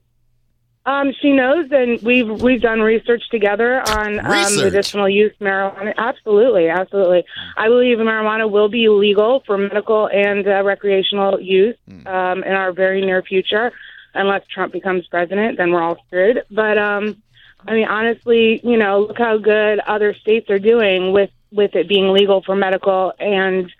Um, 0.84 1.14
she 1.22 1.32
knows, 1.32 1.68
and 1.72 2.02
we've 2.02 2.42
we've 2.42 2.62
done 2.62 2.80
research 2.80 3.22
together 3.30 3.82
on 3.88 4.20
um, 4.20 4.32
Research? 4.32 4.74
medicinal 4.74 5.08
use 5.08 5.34
marijuana. 5.40 5.94
Absolutely, 5.96 6.70
absolutely. 6.70 7.24
I 7.56 7.68
believe 7.68 8.00
marijuana 8.00 8.50
will 8.50 8.68
be 8.68 8.90
legal 8.90 9.44
for 9.46 9.60
medical 9.60 10.08
and 10.08 10.48
uh, 10.48 10.64
recreational 10.64 11.40
use 11.40 11.78
um, 12.08 12.44
in 12.44 12.54
our 12.54 12.72
very 12.72 13.02
near 13.02 13.22
future, 13.22 13.72
unless 14.16 14.42
Trump 14.48 14.74
becomes 14.74 15.06
president. 15.06 15.58
Then 15.58 15.72
we're 15.72 15.84
all 15.84 15.98
screwed. 16.08 16.42
But 16.50 16.80
um, 16.80 17.22
I 17.68 17.74
mean, 17.74 17.88
honestly, 17.88 18.60
you 18.64 18.78
know, 18.78 19.02
look 19.02 19.20
how 19.20 19.38
good 19.38 19.80
other 19.82 20.16
states 20.16 20.50
are 20.50 20.60
doing 20.60 21.14
with 21.14 21.30
with 21.52 21.76
it 21.76 21.88
being 21.88 22.12
legal 22.12 22.42
for 22.42 22.56
medical 22.56 23.14
and 23.20 23.72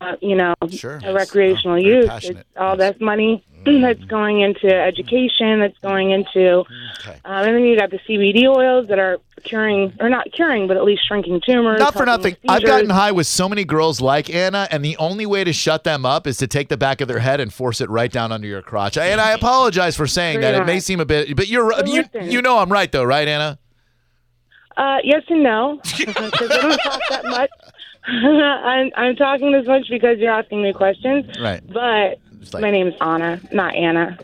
uh, 0.00 0.16
you 0.20 0.36
know 0.36 0.54
Sure. 0.70 0.98
recreational 1.12 1.76
very 1.80 1.96
use. 1.98 2.06
passionate. 2.06 2.38
It's 2.50 2.56
all 2.56 2.70
Yes. 2.70 2.78
that's 2.78 3.00
money 3.00 3.44
that's 3.64 4.02
going 4.04 4.40
into 4.40 4.66
education. 4.74 5.60
That's 5.60 5.76
going 5.78 6.10
into 6.10 6.60
Okay. 7.00 7.18
um, 7.24 7.46
and 7.46 7.56
then 7.56 7.64
you 7.64 7.76
got 7.78 7.90
the 7.90 7.98
CBD 8.08 8.46
oils 8.46 8.88
that 8.88 8.98
are 8.98 9.18
curing, 9.42 9.92
or 10.00 10.10
not 10.10 10.30
curing, 10.32 10.66
but 10.68 10.76
at 10.76 10.84
least 10.84 11.06
shrinking 11.06 11.40
tumors. 11.46 11.78
Not 11.78 11.94
for 11.94 12.04
nothing. 12.04 12.36
I've 12.46 12.62
gotten 12.64 12.90
high 12.90 13.12
with 13.12 13.26
so 13.26 13.48
many 13.48 13.64
girls 13.64 14.00
like 14.00 14.28
Anna, 14.28 14.68
and 14.70 14.84
the 14.84 14.96
only 14.98 15.24
way 15.24 15.44
to 15.44 15.52
shut 15.52 15.84
them 15.84 16.04
up 16.04 16.26
is 16.26 16.36
to 16.38 16.46
take 16.46 16.68
the 16.68 16.76
back 16.76 17.00
of 17.00 17.08
their 17.08 17.20
head 17.20 17.40
and 17.40 17.52
force 17.52 17.80
it 17.80 17.88
right 17.88 18.12
down 18.12 18.32
under 18.32 18.46
your 18.46 18.60
crotch. 18.60 18.98
And 18.98 19.18
I 19.20 19.32
apologize 19.32 19.96
for 19.96 20.06
saying 20.06 20.40
that. 20.42 20.54
It 20.54 20.66
may 20.66 20.78
seem 20.80 21.00
a 21.00 21.06
bit, 21.06 21.34
but 21.36 21.48
you're 21.48 21.66
Well, 21.68 21.86
you, 21.88 22.04
listen. 22.12 22.30
you 22.30 22.42
know 22.42 22.58
I'm 22.58 22.70
right 22.70 22.90
though, 22.92 23.04
right, 23.04 23.26
Anna? 23.26 23.58
Uh, 24.76 24.98
yes 25.04 25.22
and 25.28 25.42
no, 25.42 25.80
don't 25.98 26.14
talk 26.14 27.00
that 27.10 27.24
much. 27.24 27.50
I'm, 28.06 28.90
I'm 28.96 29.16
talking 29.16 29.52
this 29.52 29.66
much 29.66 29.86
because 29.90 30.18
you're 30.18 30.32
asking 30.32 30.62
me 30.62 30.72
questions. 30.72 31.26
Right. 31.40 31.62
But 31.66 32.18
It's 32.40 32.52
like- 32.54 32.62
my 32.62 32.70
name's 32.70 32.94
Anna, 33.00 33.40
not 33.52 33.74
Anna. 33.74 34.18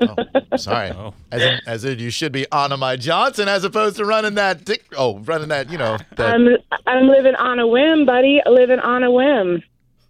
Oh, 0.00 0.16
sorry. 0.56 0.90
Oh. 0.96 1.14
As 1.30 1.42
in, 1.42 1.60
as 1.66 1.84
in, 1.84 1.98
you 2.00 2.10
should 2.10 2.32
be 2.32 2.46
Anna 2.50 2.76
My 2.76 2.96
Johnson 2.96 3.48
as 3.48 3.62
opposed 3.64 3.96
to 3.96 4.04
running 4.04 4.34
that. 4.34 4.64
Dick, 4.64 4.84
oh, 4.98 5.18
running 5.20 5.48
that. 5.48 5.70
You 5.70 5.78
know, 5.78 5.98
that, 6.16 6.34
I'm 6.34 6.48
I'm 6.86 7.06
living 7.08 7.34
on 7.36 7.58
a 7.60 7.66
whim, 7.66 8.04
buddy. 8.04 8.40
Living 8.44 8.80
on 8.80 9.04
a 9.04 9.10
whim. 9.10 9.62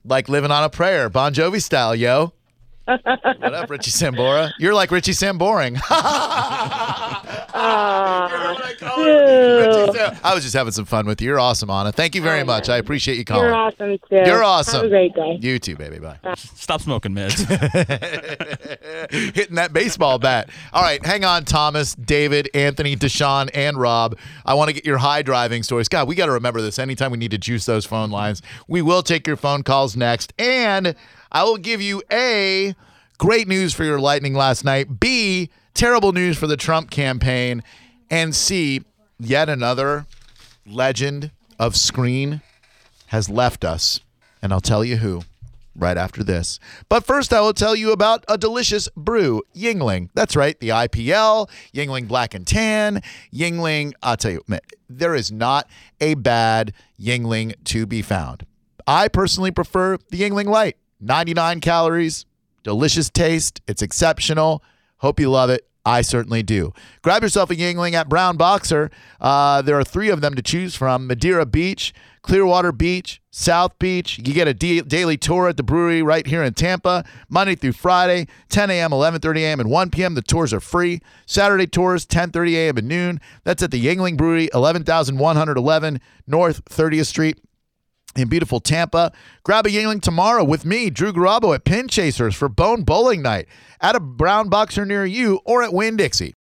like 0.05 0.29
living 0.31 0.51
on 0.51 0.65
a 0.65 0.71
prayer, 0.71 1.11
Bon 1.11 1.35
Jovi 1.35 1.63
style, 1.63 1.95
yo. 1.95 2.33
What 2.85 3.55
up, 3.55 3.71
Richie 3.71 3.91
Sambora? 3.91 4.53
You're 4.59 4.75
like 4.75 4.91
Richie 4.91 5.15
Samboring. 5.15 5.75
Ew. 5.75 5.81
I 10.25 10.33
was 10.35 10.43
just 10.43 10.55
having 10.55 10.73
some 10.73 10.85
fun 10.85 11.07
with 11.07 11.21
you. 11.23 11.29
You're 11.29 11.41
awesome, 11.41 11.71
Anna. 11.71 11.93
Thank 11.93 12.15
you 12.15 12.21
very 12.21 12.43
oh, 12.43 12.45
much. 12.45 12.69
I 12.69 12.77
appreciate 12.77 13.17
you 13.17 13.25
calling. 13.25 13.45
You're 13.45 13.55
awesome 13.55 13.99
too. 14.09 14.23
You're 14.27 14.45
awesome. 14.45 14.77
Have 14.77 14.85
a 14.85 14.89
great 14.89 15.15
day. 15.15 15.39
You 15.41 15.59
too, 15.59 15.77
baby. 15.77 15.99
Bye. 15.99 16.19
Stop 16.37 16.83
smoking 16.83 17.15
mids. 17.15 17.41
Hitting 19.11 19.55
that 19.55 19.71
baseball 19.73 20.19
bat. 20.19 20.51
All 20.73 20.83
right, 20.83 21.05
hang 21.05 21.25
on, 21.25 21.45
Thomas, 21.45 21.95
David, 21.95 22.51
Anthony, 22.55 22.97
Deshaun, 22.97 23.49
and 23.55 23.79
Rob. 23.79 24.19
I 24.45 24.55
want 24.55 24.69
to 24.69 24.75
get 24.75 24.85
your 24.85 24.99
high 24.99 25.23
driving 25.23 25.63
stories. 25.63 25.89
God, 25.89 26.07
we 26.07 26.15
got 26.15 26.27
to 26.27 26.33
remember 26.33 26.61
this. 26.61 26.79
Anytime 26.79 27.11
we 27.13 27.19
need 27.19 27.31
to 27.31 27.39
juice 27.39 27.65
those 27.65 27.87
phone 27.87 28.11
lines, 28.11 28.43
we 28.69 28.83
will 28.83 29.03
take 29.03 29.27
your 29.27 29.37
phone 29.37 29.63
calls 29.63 29.97
next. 29.97 30.35
And 30.39 30.95
I 31.35 31.43
will 31.43 31.57
give 31.57 31.83
you 31.83 32.01
A, 32.13 32.77
great 33.19 33.49
news 33.49 33.75
for 33.75 33.83
your 33.83 33.99
Lightning 33.99 34.35
last 34.35 34.65
night, 34.65 35.01
B, 35.01 35.51
terrible 35.75 36.13
news 36.13 36.39
for 36.39 36.47
the 36.47 36.57
Trump 36.57 36.91
campaign, 36.91 37.65
and 38.09 38.33
C, 38.33 38.83
yet 39.19 39.49
another 39.49 40.07
legend 40.65 41.33
of 41.59 41.75
screen 41.75 42.41
has 43.07 43.29
left 43.29 43.65
us. 43.65 43.99
And 44.41 44.53
I'll 44.53 44.61
tell 44.61 44.85
you 44.85 44.99
who 44.99 45.23
right 45.75 45.97
after 45.97 46.23
this. 46.23 46.61
But 46.89 47.05
first, 47.05 47.33
I 47.33 47.41
will 47.41 47.53
tell 47.53 47.75
you 47.75 47.91
about 47.91 48.25
a 48.29 48.39
delicious 48.39 48.89
brew, 48.97 49.43
Yuengling. 49.57 50.11
That's 50.15 50.37
right, 50.37 50.57
the 50.61 50.69
IPL, 50.69 51.51
Yuengling 51.75 52.07
Black 52.07 52.35
and 52.35 52.47
Tan, 52.47 53.03
Yuengling. 53.33 53.93
I'll 54.05 54.17
tell 54.17 54.31
you, 54.31 54.45
there 54.89 55.17
is 55.17 55.33
not 55.33 55.69
a 56.01 56.15
bad 56.15 56.73
Yuengling 57.01 57.57
to 57.65 57.87
be 57.87 58.03
found. 58.03 58.47
I 58.87 59.09
personally 59.09 59.51
prefer 59.51 59.99
the 60.11 60.21
Yuengling 60.21 60.47
Light. 60.47 60.77
99 61.05 61.61
calories, 61.61 62.27
delicious 62.63 63.11
taste. 63.11 63.61
It's 63.69 63.83
exceptional. 63.83 64.63
Hope 64.99 65.21
you 65.21 65.31
love 65.31 65.51
it. 65.51 65.69
I 65.87 66.01
certainly 66.01 66.43
do. 66.43 66.73
Grab 67.03 67.23
yourself 67.23 67.51
a 67.51 67.57
Yuengling 67.57 67.93
at 67.93 68.09
Brown 68.09 68.39
Boxer. 68.39 68.91
Uh, 69.21 69.61
there 69.61 69.79
are 69.79 69.85
three 69.85 70.09
of 70.09 70.23
them 70.23 70.35
to 70.35 70.41
choose 70.41 70.75
from 70.75 71.07
Madeira 71.07 71.45
Beach, 71.45 71.93
Clearwater 72.23 72.73
Beach, 72.73 73.21
South 73.31 73.79
Beach. 73.79 74.17
You 74.17 74.33
get 74.33 74.49
a 74.49 74.55
da- 74.55 74.81
daily 74.81 75.19
tour 75.19 75.47
at 75.47 75.59
the 75.59 75.63
brewery 75.63 76.01
right 76.03 76.27
here 76.27 76.43
in 76.43 76.55
Tampa, 76.55 77.05
Monday 77.29 77.55
through 77.55 77.73
Friday, 77.73 78.29
10 78.49 78.71
a.m., 78.71 78.93
11:30 78.93 79.41
a.m., 79.41 79.61
and 79.61 79.71
1 79.71 79.91
p.m. 79.91 80.15
The 80.15 80.23
tours 80.23 80.55
are 80.55 80.61
free. 80.61 81.03
Saturday 81.27 81.67
tours, 81.67 82.07
10:30 82.07 82.55
a.m. 82.55 82.79
and 82.79 82.89
noon. 82.89 83.21
That's 83.45 83.63
at 83.63 83.71
the 83.71 83.85
Yuengling 83.85 84.17
Brewery, 84.17 84.49
11,111 84.55 86.01
North 86.27 86.65
30th 86.65 87.07
Street. 87.07 87.39
In 88.17 88.29
beautiful 88.29 88.61
Tampa. 88.61 89.13
Grab 89.43 89.67
a 89.67 89.71
Yuengling 89.71 90.01
tomorrow 90.01 90.45
with 90.45 90.65
me, 90.65 90.89
Drew 90.91 91.13
Garabo, 91.13 91.55
at 91.55 91.65
Pin 91.65 91.89
Chasers 91.89 92.35
for 92.35 92.49
Bone 92.49 92.85
Bowling 92.85 93.23
Night 93.23 93.47
at 93.81 93.97
a 93.97 94.01
Brown 94.01 94.49
Boxer 94.49 94.85
near 94.85 95.05
you 95.05 95.41
or 95.45 95.63
at 95.63 95.73
Winn 95.73 95.97
Dixie. 95.97 96.35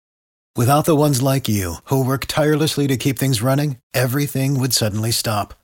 Without 0.55 0.85
the 0.85 0.97
ones 0.97 1.23
like 1.23 1.49
you, 1.49 1.77
who 1.85 2.05
work 2.05 2.27
tirelessly 2.27 2.87
to 2.87 2.99
keep 2.99 3.19
things 3.19 3.41
running, 3.41 3.79
everything 3.95 4.61
would 4.61 4.75
suddenly 4.75 5.11
stop. 5.11 5.55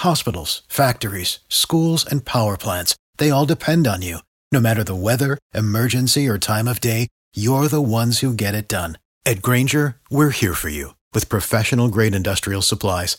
Hospitals, 0.00 0.62
factories, 0.66 1.38
schools, 1.48 2.04
and 2.04 2.24
power 2.24 2.56
plants, 2.56 2.96
they 3.18 3.30
all 3.30 3.46
depend 3.46 3.86
on 3.86 4.02
you. 4.02 4.18
No 4.50 4.60
matter 4.60 4.82
the 4.82 4.96
weather, 4.96 5.38
emergency, 5.54 6.28
or 6.28 6.38
time 6.38 6.66
of 6.66 6.80
day, 6.80 7.06
you're 7.34 7.68
the 7.68 7.80
ones 7.80 8.18
who 8.18 8.34
get 8.34 8.54
it 8.56 8.66
done. 8.68 8.98
At 9.24 9.42
Grainger, 9.42 9.96
we're 10.10 10.30
here 10.30 10.54
for 10.54 10.68
you 10.68 10.94
with 11.14 11.28
professional 11.28 11.88
grade 11.88 12.14
industrial 12.14 12.62
supplies. 12.62 13.18